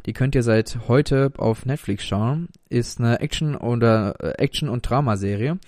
Die 0.06 0.12
könnt 0.12 0.36
ihr 0.36 0.44
seit 0.44 0.78
heute 0.90 1.32
auf 1.38 1.66
Netflix 1.66 2.04
schauen. 2.04 2.50
Ist 2.68 3.00
eine 3.00 3.22
Action- 3.22 3.56
oder 3.56 4.16
äh, 4.20 4.44
Action- 4.44 4.68
und 4.68 4.82
Dramaserie. 4.82 5.60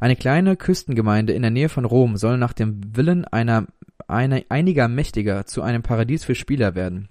Eine 0.00 0.16
kleine 0.16 0.56
Küstengemeinde 0.56 1.34
in 1.34 1.42
der 1.42 1.52
Nähe 1.52 1.68
von 1.68 1.84
Rom 1.84 2.16
soll 2.16 2.36
nach 2.36 2.52
dem 2.52 2.96
Willen 2.96 3.24
einer, 3.26 3.68
einer 4.08 4.42
einiger 4.48 4.88
Mächtiger 4.88 5.46
zu 5.46 5.62
einem 5.62 5.84
Paradies 5.84 6.24
für 6.24 6.34
Spieler 6.34 6.74
werden. 6.74 7.10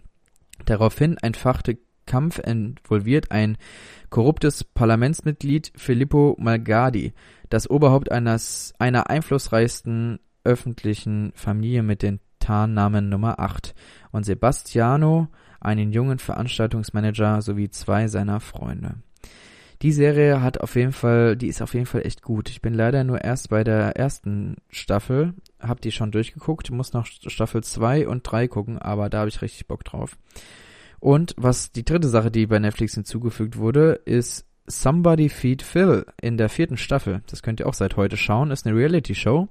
Daraufhin 0.65 1.15
entfachte 1.15 1.77
Kampf 2.09 2.39
involviert 2.39 3.31
ein 3.31 3.57
korruptes 4.09 4.65
Parlamentsmitglied 4.65 5.71
Filippo 5.77 6.35
Malgadi, 6.39 7.13
das 7.49 7.69
Oberhaupt 7.69 8.11
eines, 8.11 8.73
einer 8.79 9.09
einflussreichsten 9.09 10.19
öffentlichen 10.43 11.31
Familie 11.35 11.83
mit 11.83 12.01
den 12.01 12.19
Tarnnamen 12.39 13.09
Nummer 13.09 13.39
8 13.39 13.75
und 14.11 14.25
Sebastiano, 14.25 15.27
einen 15.61 15.91
jungen 15.91 16.19
Veranstaltungsmanager 16.19 17.41
sowie 17.41 17.69
zwei 17.69 18.07
seiner 18.07 18.39
Freunde. 18.39 18.95
Die 19.81 19.91
Serie 19.91 20.41
hat 20.41 20.59
auf 20.59 20.75
jeden 20.75 20.91
Fall, 20.91 21.37
die 21.37 21.47
ist 21.47 21.61
auf 21.61 21.73
jeden 21.73 21.85
Fall 21.85 22.05
echt 22.05 22.21
gut. 22.21 22.49
Ich 22.49 22.61
bin 22.61 22.73
leider 22.73 23.03
nur 23.03 23.23
erst 23.23 23.49
bei 23.49 23.63
der 23.63 23.95
ersten 23.95 24.57
Staffel, 24.69 25.33
hab 25.59 25.79
die 25.79 25.91
schon 25.91 26.11
durchgeguckt, 26.11 26.71
muss 26.71 26.91
noch 26.91 27.05
Staffel 27.05 27.63
2 27.63 28.07
und 28.07 28.23
3 28.23 28.47
gucken, 28.47 28.77
aber 28.79 29.09
da 29.09 29.19
habe 29.19 29.29
ich 29.29 29.41
richtig 29.41 29.67
Bock 29.67 29.85
drauf. 29.85 30.17
Und 30.99 31.33
was 31.37 31.71
die 31.71 31.85
dritte 31.85 32.07
Sache, 32.07 32.31
die 32.31 32.47
bei 32.47 32.59
Netflix 32.59 32.93
hinzugefügt 32.93 33.57
wurde, 33.57 34.01
ist 34.05 34.45
Somebody 34.67 35.29
Feed 35.29 35.63
Phil 35.63 36.05
in 36.21 36.37
der 36.37 36.49
vierten 36.49 36.77
Staffel. 36.77 37.21
Das 37.27 37.41
könnt 37.41 37.59
ihr 37.59 37.67
auch 37.67 37.73
seit 37.73 37.97
heute 37.97 38.17
schauen, 38.17 38.51
ist 38.51 38.67
eine 38.67 38.75
Reality-Show. 38.75 39.47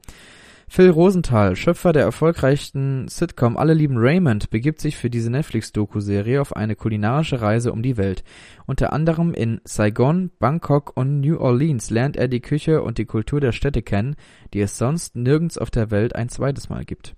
Phil 0.71 0.91
Rosenthal, 0.91 1.57
Schöpfer 1.57 1.95
der 1.95 2.03
erfolgreichen 2.03 3.09
Sitcom 3.09 3.57
Alle 3.57 3.73
lieben 3.73 3.97
Raymond, 3.97 4.51
begibt 4.51 4.83
sich 4.83 4.99
für 4.99 5.09
diese 5.09 5.31
Netflix-Doku-Serie 5.31 6.43
auf 6.43 6.55
eine 6.55 6.77
kulinarische 6.77 7.41
Reise 7.41 7.73
um 7.73 7.83
die 7.83 7.97
Welt. 7.97 8.23
Unter 8.67 8.93
anderem 8.93 9.33
in 9.33 9.63
Saigon, 9.65 10.31
Bangkok 10.39 10.95
und 10.95 11.21
New 11.21 11.39
Orleans 11.39 11.89
lernt 11.89 12.19
er 12.19 12.29
die 12.29 12.41
Küche 12.43 12.83
und 12.83 12.99
die 12.99 13.07
Kultur 13.07 13.41
der 13.41 13.53
Städte 13.53 13.81
kennen, 13.81 14.15
die 14.53 14.61
es 14.61 14.77
sonst 14.77 15.17
nirgends 15.17 15.57
auf 15.57 15.71
der 15.71 15.91
Welt 15.91 16.15
ein 16.15 16.29
zweites 16.29 16.69
Mal 16.69 16.85
gibt. 16.85 17.17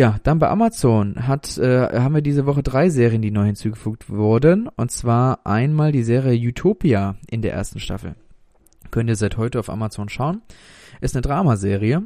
Ja, 0.00 0.16
dann 0.22 0.38
bei 0.38 0.48
Amazon 0.48 1.28
hat, 1.28 1.58
äh, 1.58 2.00
haben 2.00 2.14
wir 2.14 2.22
diese 2.22 2.46
Woche 2.46 2.62
drei 2.62 2.88
Serien, 2.88 3.20
die 3.20 3.30
neu 3.30 3.44
hinzugefügt 3.44 4.08
wurden. 4.08 4.66
Und 4.74 4.90
zwar 4.90 5.40
einmal 5.44 5.92
die 5.92 6.04
Serie 6.04 6.40
Utopia 6.48 7.16
in 7.28 7.42
der 7.42 7.52
ersten 7.52 7.80
Staffel. 7.80 8.14
Könnt 8.90 9.08
ihr 9.08 9.16
seit 9.16 9.36
heute 9.36 9.58
auf 9.58 9.70
Amazon 9.70 10.08
schauen 10.08 10.42
ist 11.00 11.14
eine 11.14 11.22
Dramaserie. 11.22 12.02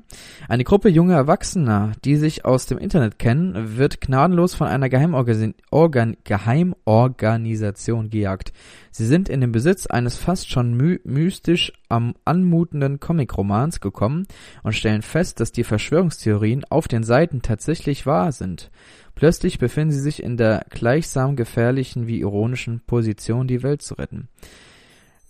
Eine 0.49 0.65
Gruppe 0.65 0.89
junger 0.89 1.17
Erwachsener, 1.17 1.93
die 2.05 2.17
sich 2.17 2.45
aus 2.45 2.67
dem 2.67 2.79
Internet 2.79 3.19
kennen, 3.19 3.77
wird 3.77 4.01
gnadenlos 4.01 4.55
von 4.55 4.67
einer 4.67 4.89
Geheimorgan 4.89 5.55
Organ 5.71 6.17
Geheimorganisation 6.25 8.11
gejagt. 8.11 8.53
Sie 8.91 9.07
sind 9.07 9.29
in 9.29 9.41
den 9.41 9.53
Besitz 9.53 9.87
eines 9.87 10.17
fast 10.17 10.51
schon 10.51 10.77
my 10.77 11.01
mystisch 11.05 11.73
am 11.89 12.15
anmutenden 12.25 13.01
Comicromans 13.01 13.81
gekommen 13.81 14.27
und 14.63 14.75
stellen 14.75 15.03
fest, 15.03 15.41
dass 15.41 15.53
die 15.53 15.65
Verschwörungstheorien 15.65 16.65
auf 16.71 16.89
den 16.89 17.03
Seiten 17.03 17.43
tatsächlich 17.43 18.07
wahr 18.07 18.33
sind. 18.33 18.71
Plötzlich 19.15 19.59
befinden 19.59 19.93
sie 19.93 20.01
sich 20.01 20.23
in 20.23 20.37
der 20.37 20.67
gleichsam 20.71 21.37
gefährlichen 21.37 22.07
wie 22.07 22.21
ironischen 22.21 22.81
Position, 22.87 23.47
die 23.47 23.63
Welt 23.63 23.83
zu 23.83 23.95
retten. 23.95 24.29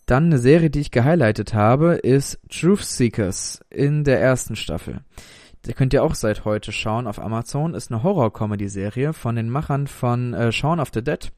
Dann 0.07 0.27
eine 0.27 0.39
Serie, 0.39 0.69
die 0.69 0.81
ich 0.81 0.91
gehighlightet 0.91 1.55
habe, 1.55 1.95
ist 1.95 2.39
Truth 2.51 2.85
Seekers 2.85 3.61
in 3.71 4.05
der 4.05 4.21
ersten 4.21 4.55
Staffel. 4.55 5.01
Die 5.65 5.73
könnt 5.73 5.95
ihr 5.95 6.03
auch 6.03 6.15
seit 6.15 6.45
heute 6.45 6.73
schauen 6.73 7.07
auf 7.07 7.19
Amazon. 7.19 7.73
Ist 7.73 7.91
eine 7.91 8.03
Horror-Comedy-Serie 8.03 9.15
von 9.15 9.35
den 9.35 9.49
Machern 9.49 9.87
von 9.87 10.35
äh, 10.35 10.53
Shaun 10.53 10.79
of 10.79 10.91
the 10.93 11.03
Dead. 11.03 11.33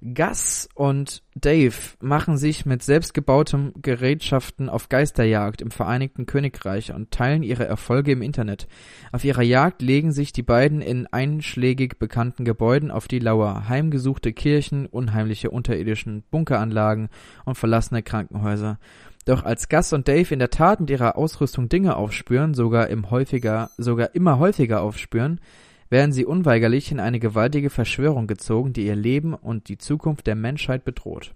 Gus 0.00 0.68
und 0.74 1.24
Dave 1.34 1.74
machen 2.00 2.36
sich 2.36 2.64
mit 2.64 2.84
selbstgebautem 2.84 3.72
Gerätschaften 3.82 4.68
auf 4.68 4.88
Geisterjagd 4.88 5.60
im 5.60 5.72
Vereinigten 5.72 6.24
Königreich 6.24 6.94
und 6.94 7.10
teilen 7.10 7.42
ihre 7.42 7.66
Erfolge 7.66 8.12
im 8.12 8.22
Internet. 8.22 8.68
Auf 9.10 9.24
ihrer 9.24 9.42
Jagd 9.42 9.82
legen 9.82 10.12
sich 10.12 10.32
die 10.32 10.44
beiden 10.44 10.82
in 10.82 11.08
einschlägig 11.08 11.98
bekannten 11.98 12.44
Gebäuden 12.44 12.92
auf 12.92 13.08
die 13.08 13.18
Lauer, 13.18 13.68
heimgesuchte 13.68 14.32
Kirchen, 14.32 14.86
unheimliche 14.86 15.50
unterirdischen 15.50 16.22
Bunkeranlagen 16.30 17.08
und 17.44 17.56
verlassene 17.56 18.04
Krankenhäuser. 18.04 18.78
Doch 19.24 19.44
als 19.44 19.68
Gus 19.68 19.92
und 19.92 20.06
Dave 20.06 20.32
in 20.32 20.38
der 20.38 20.50
Tat 20.50 20.78
mit 20.78 20.90
ihrer 20.90 21.18
Ausrüstung 21.18 21.68
Dinge 21.68 21.96
aufspüren, 21.96 22.54
sogar 22.54 22.86
im 22.86 23.10
häufiger, 23.10 23.70
sogar 23.76 24.14
immer 24.14 24.38
häufiger 24.38 24.80
aufspüren, 24.80 25.40
werden 25.90 26.12
sie 26.12 26.24
unweigerlich 26.24 26.92
in 26.92 27.00
eine 27.00 27.20
gewaltige 27.20 27.70
Verschwörung 27.70 28.26
gezogen, 28.26 28.72
die 28.72 28.86
ihr 28.86 28.96
Leben 28.96 29.34
und 29.34 29.68
die 29.68 29.78
Zukunft 29.78 30.26
der 30.26 30.34
Menschheit 30.34 30.84
bedroht. 30.84 31.34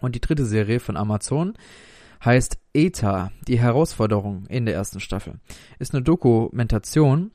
Und 0.00 0.14
die 0.14 0.20
dritte 0.20 0.46
Serie 0.46 0.80
von 0.80 0.96
Amazon 0.96 1.54
heißt 2.24 2.58
ETA, 2.72 3.32
die 3.46 3.58
Herausforderung 3.58 4.46
in 4.48 4.66
der 4.66 4.74
ersten 4.74 5.00
Staffel. 5.00 5.34
Ist 5.78 5.94
eine 5.94 6.02
Dokumentation. 6.02 7.32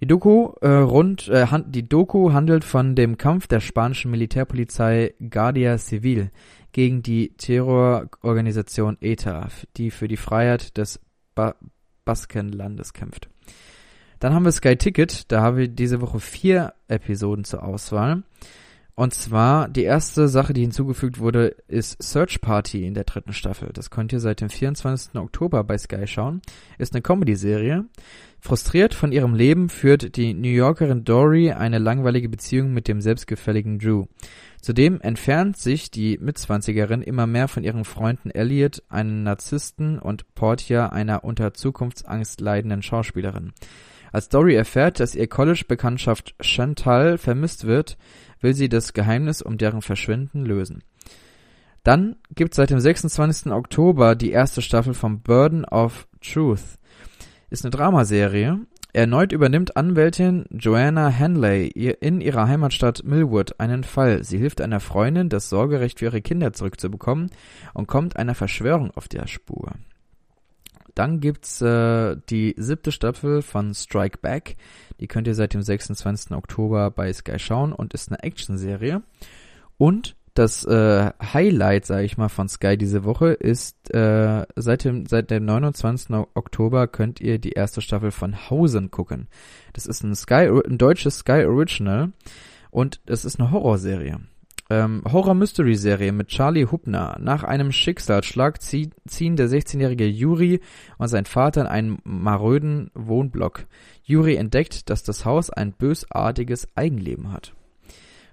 Die 0.00 0.06
Doku, 0.06 0.52
äh, 0.60 0.68
rund, 0.68 1.28
äh, 1.28 1.46
die 1.66 1.88
Doku 1.88 2.32
handelt 2.32 2.64
von 2.64 2.94
dem 2.94 3.16
Kampf 3.16 3.46
der 3.46 3.60
spanischen 3.60 4.10
Militärpolizei 4.10 5.14
Guardia 5.30 5.78
Civil 5.78 6.30
gegen 6.72 7.02
die 7.02 7.30
Terrororganisation 7.36 8.98
ETA, 9.00 9.48
die 9.76 9.90
für 9.90 10.08
die 10.08 10.16
Freiheit 10.16 10.76
des 10.76 11.00
ba 11.34 11.54
Baskenlandes 12.04 12.92
kämpft. 12.92 13.30
Dann 14.24 14.32
haben 14.32 14.46
wir 14.46 14.52
Sky 14.52 14.74
Ticket, 14.74 15.30
da 15.30 15.42
haben 15.42 15.58
wir 15.58 15.68
diese 15.68 16.00
Woche 16.00 16.18
vier 16.18 16.72
Episoden 16.88 17.44
zur 17.44 17.62
Auswahl. 17.62 18.22
Und 18.94 19.12
zwar 19.12 19.68
die 19.68 19.82
erste 19.82 20.28
Sache, 20.28 20.54
die 20.54 20.62
hinzugefügt 20.62 21.18
wurde, 21.18 21.48
ist 21.68 22.02
Search 22.02 22.40
Party 22.40 22.86
in 22.86 22.94
der 22.94 23.04
dritten 23.04 23.34
Staffel. 23.34 23.68
Das 23.74 23.90
könnt 23.90 24.14
ihr 24.14 24.20
seit 24.20 24.40
dem 24.40 24.48
24. 24.48 25.16
Oktober 25.16 25.62
bei 25.62 25.76
Sky 25.76 26.06
schauen. 26.06 26.40
Ist 26.78 26.94
eine 26.94 27.02
Comedy-Serie. 27.02 27.84
Frustriert 28.40 28.94
von 28.94 29.12
ihrem 29.12 29.34
Leben 29.34 29.68
führt 29.68 30.16
die 30.16 30.32
New 30.32 30.48
Yorkerin 30.48 31.04
Dory 31.04 31.52
eine 31.52 31.78
langweilige 31.78 32.30
Beziehung 32.30 32.72
mit 32.72 32.88
dem 32.88 33.02
selbstgefälligen 33.02 33.78
Drew. 33.78 34.06
Zudem 34.62 35.02
entfernt 35.02 35.58
sich 35.58 35.90
die 35.90 36.16
Mitzwanzigerin 36.16 37.02
immer 37.02 37.26
mehr 37.26 37.46
von 37.46 37.62
ihren 37.62 37.84
Freunden 37.84 38.30
Elliot, 38.30 38.84
einem 38.88 39.22
Narzissten, 39.22 39.98
und 39.98 40.34
Portia, 40.34 40.88
einer 40.88 41.24
unter 41.24 41.52
Zukunftsangst 41.52 42.40
leidenden 42.40 42.80
Schauspielerin. 42.80 43.52
Als 44.14 44.28
Dory 44.28 44.54
erfährt, 44.54 45.00
dass 45.00 45.16
ihr 45.16 45.26
College-Bekanntschaft 45.26 46.36
Chantal 46.40 47.18
vermisst 47.18 47.66
wird, 47.66 47.98
will 48.40 48.54
sie 48.54 48.68
das 48.68 48.92
Geheimnis 48.92 49.42
um 49.42 49.58
deren 49.58 49.82
Verschwinden 49.82 50.46
lösen. 50.46 50.84
Dann 51.82 52.14
gibt 52.32 52.54
seit 52.54 52.70
dem 52.70 52.78
26. 52.78 53.50
Oktober 53.50 54.14
die 54.14 54.30
erste 54.30 54.62
Staffel 54.62 54.94
von 54.94 55.22
Burden 55.22 55.64
of 55.64 56.06
Truth. 56.20 56.78
Ist 57.50 57.64
eine 57.64 57.72
Dramaserie. 57.72 58.60
Erneut 58.92 59.32
übernimmt 59.32 59.76
Anwältin 59.76 60.44
Joanna 60.48 61.08
Henley 61.08 61.66
in 61.66 62.20
ihrer 62.20 62.46
Heimatstadt 62.46 63.02
Millwood 63.02 63.58
einen 63.58 63.82
Fall. 63.82 64.22
Sie 64.22 64.38
hilft 64.38 64.60
einer 64.60 64.78
Freundin, 64.78 65.28
das 65.28 65.48
Sorgerecht 65.48 65.98
für 65.98 66.04
ihre 66.04 66.22
Kinder 66.22 66.52
zurückzubekommen 66.52 67.32
und 67.72 67.88
kommt 67.88 68.16
einer 68.16 68.36
Verschwörung 68.36 68.92
auf 68.92 69.08
der 69.08 69.26
Spur. 69.26 69.72
Dann 70.94 71.20
gibt's 71.20 71.60
äh, 71.60 72.16
die 72.30 72.54
siebte 72.56 72.92
Staffel 72.92 73.42
von 73.42 73.74
Strike 73.74 74.18
Back. 74.18 74.56
Die 75.00 75.08
könnt 75.08 75.26
ihr 75.26 75.34
seit 75.34 75.54
dem 75.54 75.62
26. 75.62 76.32
Oktober 76.32 76.90
bei 76.90 77.12
Sky 77.12 77.38
schauen 77.38 77.72
und 77.72 77.94
ist 77.94 78.10
eine 78.10 78.22
Action-Serie. 78.22 79.02
Und 79.76 80.16
das 80.34 80.64
äh, 80.64 81.10
Highlight, 81.32 81.86
sage 81.86 82.04
ich 82.04 82.16
mal, 82.16 82.28
von 82.28 82.48
Sky 82.48 82.76
diese 82.76 83.04
Woche 83.04 83.28
ist 83.28 83.94
äh, 83.94 84.44
seit 84.56 84.84
dem 84.84 85.06
seit 85.06 85.30
dem 85.30 85.44
29. 85.44 86.10
Oktober 86.34 86.88
könnt 86.88 87.20
ihr 87.20 87.38
die 87.38 87.52
erste 87.52 87.80
Staffel 87.80 88.10
von 88.10 88.50
Hausen 88.50 88.90
gucken. 88.90 89.28
Das 89.74 89.86
ist 89.86 90.02
ein 90.02 90.14
Sky 90.16 90.50
ein 90.66 90.76
deutsches 90.78 91.18
Sky 91.18 91.44
Original 91.44 92.12
und 92.72 93.00
es 93.06 93.24
ist 93.24 93.38
eine 93.38 93.52
Horrorserie 93.52 94.18
ähm, 94.70 95.02
Horror-Mystery-Serie 95.10 96.12
mit 96.12 96.28
Charlie 96.28 96.66
Hubner. 96.66 97.18
Nach 97.20 97.44
einem 97.44 97.72
Schicksalsschlag 97.72 98.62
zieh, 98.62 98.90
ziehen 99.06 99.36
der 99.36 99.48
16-jährige 99.48 100.06
Juri 100.06 100.60
und 100.98 101.08
sein 101.08 101.26
Vater 101.26 101.62
in 101.62 101.66
einen 101.66 101.98
maröden 102.04 102.90
Wohnblock. 102.94 103.66
Juri 104.02 104.36
entdeckt, 104.36 104.90
dass 104.90 105.02
das 105.02 105.24
Haus 105.24 105.50
ein 105.50 105.72
bösartiges 105.72 106.68
Eigenleben 106.74 107.32
hat. 107.32 107.54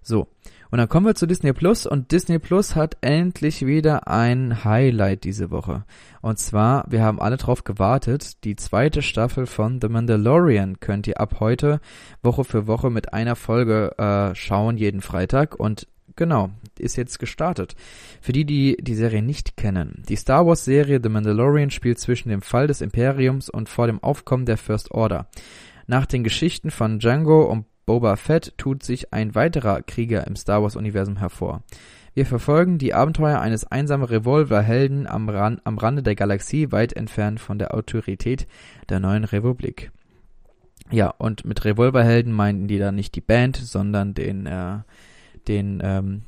So. 0.01 0.27
Und 0.71 0.77
dann 0.77 0.87
kommen 0.87 1.05
wir 1.05 1.15
zu 1.15 1.25
Disney 1.27 1.51
Plus 1.51 1.85
und 1.85 2.13
Disney 2.13 2.39
Plus 2.39 2.77
hat 2.77 2.95
endlich 3.01 3.65
wieder 3.65 4.07
ein 4.07 4.63
Highlight 4.63 5.25
diese 5.25 5.51
Woche. 5.51 5.83
Und 6.21 6.39
zwar, 6.39 6.85
wir 6.89 7.03
haben 7.03 7.19
alle 7.19 7.35
drauf 7.35 7.65
gewartet, 7.65 8.45
die 8.45 8.55
zweite 8.55 9.01
Staffel 9.01 9.47
von 9.47 9.79
The 9.81 9.89
Mandalorian 9.89 10.79
könnt 10.79 11.07
ihr 11.07 11.19
ab 11.19 11.41
heute 11.41 11.81
Woche 12.23 12.45
für 12.45 12.67
Woche 12.67 12.89
mit 12.89 13.13
einer 13.13 13.35
Folge 13.35 13.97
äh, 13.97 14.33
schauen, 14.33 14.77
jeden 14.77 15.01
Freitag. 15.01 15.59
Und 15.59 15.87
Genau, 16.15 16.49
ist 16.77 16.97
jetzt 16.97 17.19
gestartet. 17.19 17.75
Für 18.21 18.31
die, 18.31 18.45
die 18.45 18.77
die 18.79 18.95
Serie 18.95 19.21
nicht 19.21 19.57
kennen. 19.57 20.03
Die 20.09 20.15
Star 20.15 20.45
Wars 20.45 20.65
Serie 20.65 20.99
The 21.01 21.09
Mandalorian 21.09 21.71
spielt 21.71 21.99
zwischen 21.99 22.29
dem 22.29 22.41
Fall 22.41 22.67
des 22.67 22.81
Imperiums 22.81 23.49
und 23.49 23.69
vor 23.69 23.87
dem 23.87 24.03
Aufkommen 24.03 24.45
der 24.45 24.57
First 24.57 24.91
Order. 24.91 25.27
Nach 25.87 26.05
den 26.05 26.23
Geschichten 26.23 26.71
von 26.71 26.99
Django 26.99 27.43
und 27.43 27.65
Boba 27.85 28.15
Fett 28.15 28.53
tut 28.57 28.83
sich 28.83 29.13
ein 29.13 29.35
weiterer 29.35 29.81
Krieger 29.81 30.27
im 30.27 30.35
Star 30.35 30.61
Wars 30.61 30.75
Universum 30.75 31.17
hervor. 31.17 31.63
Wir 32.13 32.25
verfolgen 32.25 32.77
die 32.77 32.93
Abenteuer 32.93 33.39
eines 33.39 33.65
einsamen 33.65 34.05
Revolverhelden 34.05 35.07
am, 35.07 35.29
Ran 35.29 35.61
am 35.63 35.77
Rande 35.77 36.03
der 36.03 36.15
Galaxie, 36.15 36.71
weit 36.71 36.93
entfernt 36.93 37.39
von 37.39 37.57
der 37.57 37.73
Autorität 37.73 38.47
der 38.89 38.99
neuen 38.99 39.23
Republik. 39.23 39.91
Ja, 40.91 41.07
und 41.17 41.45
mit 41.45 41.63
Revolverhelden 41.63 42.33
meinten 42.33 42.67
die 42.67 42.77
da 42.77 42.91
nicht 42.91 43.15
die 43.15 43.21
Band, 43.21 43.55
sondern 43.55 44.13
den 44.13 44.45
äh, 44.45 44.79
den 45.47 45.81
ähm, 45.83 46.23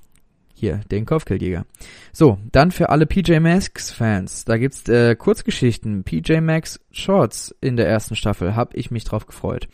hier, 0.54 0.78
den 0.92 1.06
Kopfgeldjäger. 1.06 1.66
So, 2.14 2.38
dann 2.52 2.72
für 2.72 2.90
alle 2.90 3.06
PJ 3.06 3.40
Masks 3.40 3.92
Fans, 3.92 4.46
da 4.46 4.58
gibt's 4.58 4.88
äh, 4.88 5.16
Kurzgeschichten, 5.16 6.04
PJ 6.04 6.40
Masks 6.40 6.80
Shorts 6.92 7.54
in 7.60 7.76
der 7.76 7.88
ersten 7.88 8.16
Staffel, 8.16 8.56
hab 8.56 8.74
ich 8.74 8.90
mich 8.90 9.04
drauf 9.04 9.26
gefreut. 9.26 9.68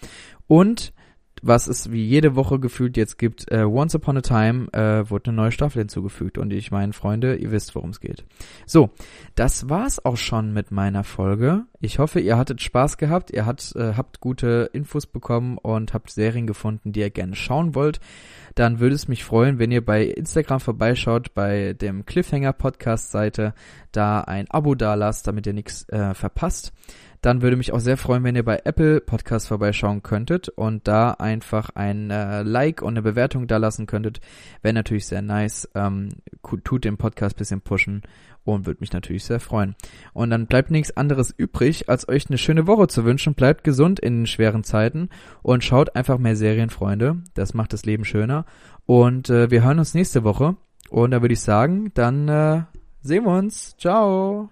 Und 0.48 0.94
was 1.42 1.68
es 1.68 1.92
wie 1.92 2.04
jede 2.04 2.36
Woche 2.36 2.60
gefühlt 2.60 2.98
jetzt 2.98 3.18
gibt, 3.18 3.52
äh, 3.52 3.64
Once 3.64 3.96
Upon 3.96 4.18
a 4.18 4.22
Time 4.22 4.68
äh, 4.74 5.10
wurde 5.10 5.30
eine 5.30 5.38
neue 5.38 5.52
Staffel 5.52 5.80
hinzugefügt. 5.80 6.38
Und 6.38 6.52
ich 6.52 6.72
meine, 6.72 6.94
Freunde, 6.94 7.36
ihr 7.36 7.52
wisst, 7.52 7.76
worum 7.76 7.92
es 7.92 8.00
geht. 8.00 8.26
So, 8.66 8.90
das 9.36 9.70
war's 9.70 10.04
auch 10.04 10.18
schon 10.18 10.54
mit 10.54 10.72
meiner 10.72 11.04
Folge. 11.04 11.66
Ich 11.82 11.98
hoffe, 11.98 12.20
ihr 12.20 12.38
hattet 12.38 12.62
Spaß 12.62 12.98
gehabt, 12.98 13.32
ihr 13.32 13.46
hat, 13.46 13.74
äh, 13.76 13.94
habt 13.96 14.20
gute 14.20 14.70
Infos 14.74 15.06
bekommen 15.06 15.58
und 15.58 15.94
habt 15.94 16.10
Serien 16.10 16.46
gefunden, 16.46 16.92
die 16.92 17.00
ihr 17.00 17.10
gerne 17.10 17.36
schauen 17.36 17.74
wollt. 17.74 18.02
Dann 18.56 18.80
würde 18.80 18.96
es 18.96 19.08
mich 19.08 19.24
freuen, 19.24 19.60
wenn 19.60 19.72
ihr 19.72 19.86
bei 19.86 20.04
Instagram 20.04 20.60
vorbeischaut, 20.60 21.34
bei 21.34 21.72
dem 21.74 22.06
Cliffhanger 22.06 22.52
Podcast 22.52 23.12
Seite, 23.12 23.54
da 23.94 24.20
ein 24.20 24.52
Abo 24.52 24.76
da 24.76 24.96
lasst, 24.96 25.28
damit 25.28 25.48
ihr 25.48 25.54
nichts 25.54 25.88
äh, 25.88 26.14
verpasst 26.14 26.74
dann 27.22 27.42
würde 27.42 27.58
mich 27.58 27.74
auch 27.74 27.80
sehr 27.80 27.98
freuen, 27.98 28.24
wenn 28.24 28.36
ihr 28.36 28.46
bei 28.46 28.62
Apple 28.64 29.02
Podcast 29.02 29.48
vorbeischauen 29.50 30.04
könntet 30.04 30.48
und 30.50 30.88
da 30.88 31.12
einfach 31.12 31.70
ein 31.72 32.12
äh, 32.12 32.44
Like 32.44 32.82
und 32.82 32.94
eine 32.94 33.02
Bewertung 33.02 33.48
da 33.48 33.58
lassen 33.58 33.88
könntet. 33.88 34.22
Wäre 34.62 34.74
natürlich 34.74 35.08
sehr 35.08 35.22
nice. 35.22 35.70
Ähm, 35.76 36.10
tut 36.64 36.86
den 36.86 36.98
Podcast 36.98 37.36
bisschen 37.36 37.62
pushen 37.62 38.04
und 38.44 38.66
würde 38.66 38.80
mich 38.82 38.94
natürlich 38.94 39.24
sehr 39.24 39.40
freuen. 39.40 39.76
Und 40.14 40.30
dann 40.30 40.48
bleibt 40.48 40.72
nichts 40.72 40.96
anderes 40.96 41.34
übrig, 41.36 41.90
als 41.90 42.08
euch 42.08 42.30
eine 42.30 42.38
schöne 42.38 42.68
Woche 42.68 42.88
zu 42.88 43.06
wünschen. 43.06 43.36
Bleibt 43.36 43.64
gesund 43.64 44.00
in 44.00 44.22
den 44.22 44.28
schweren 44.28 44.64
Zeiten 44.64 45.10
und 45.42 45.64
schaut 45.64 45.96
einfach 45.96 46.18
mehr 46.18 46.36
Serien, 46.36 46.70
Freunde. 46.70 47.22
Das 47.34 47.54
macht 47.54 47.74
das 47.74 47.86
Leben 47.86 48.06
schöner. 48.06 48.46
Und 48.86 49.30
äh, 49.30 49.52
wir 49.52 49.64
hören 49.64 49.80
uns 49.80 49.94
nächste 49.94 50.24
Woche. 50.24 50.56
Und 50.90 51.12
da 51.12 51.22
würde 51.22 51.34
ich 51.34 51.42
sagen, 51.42 51.92
dann 51.94 52.28
äh, 52.28 52.64
sehen 53.02 53.26
wir 53.26 53.38
uns. 53.38 53.76
Ciao. 53.78 54.50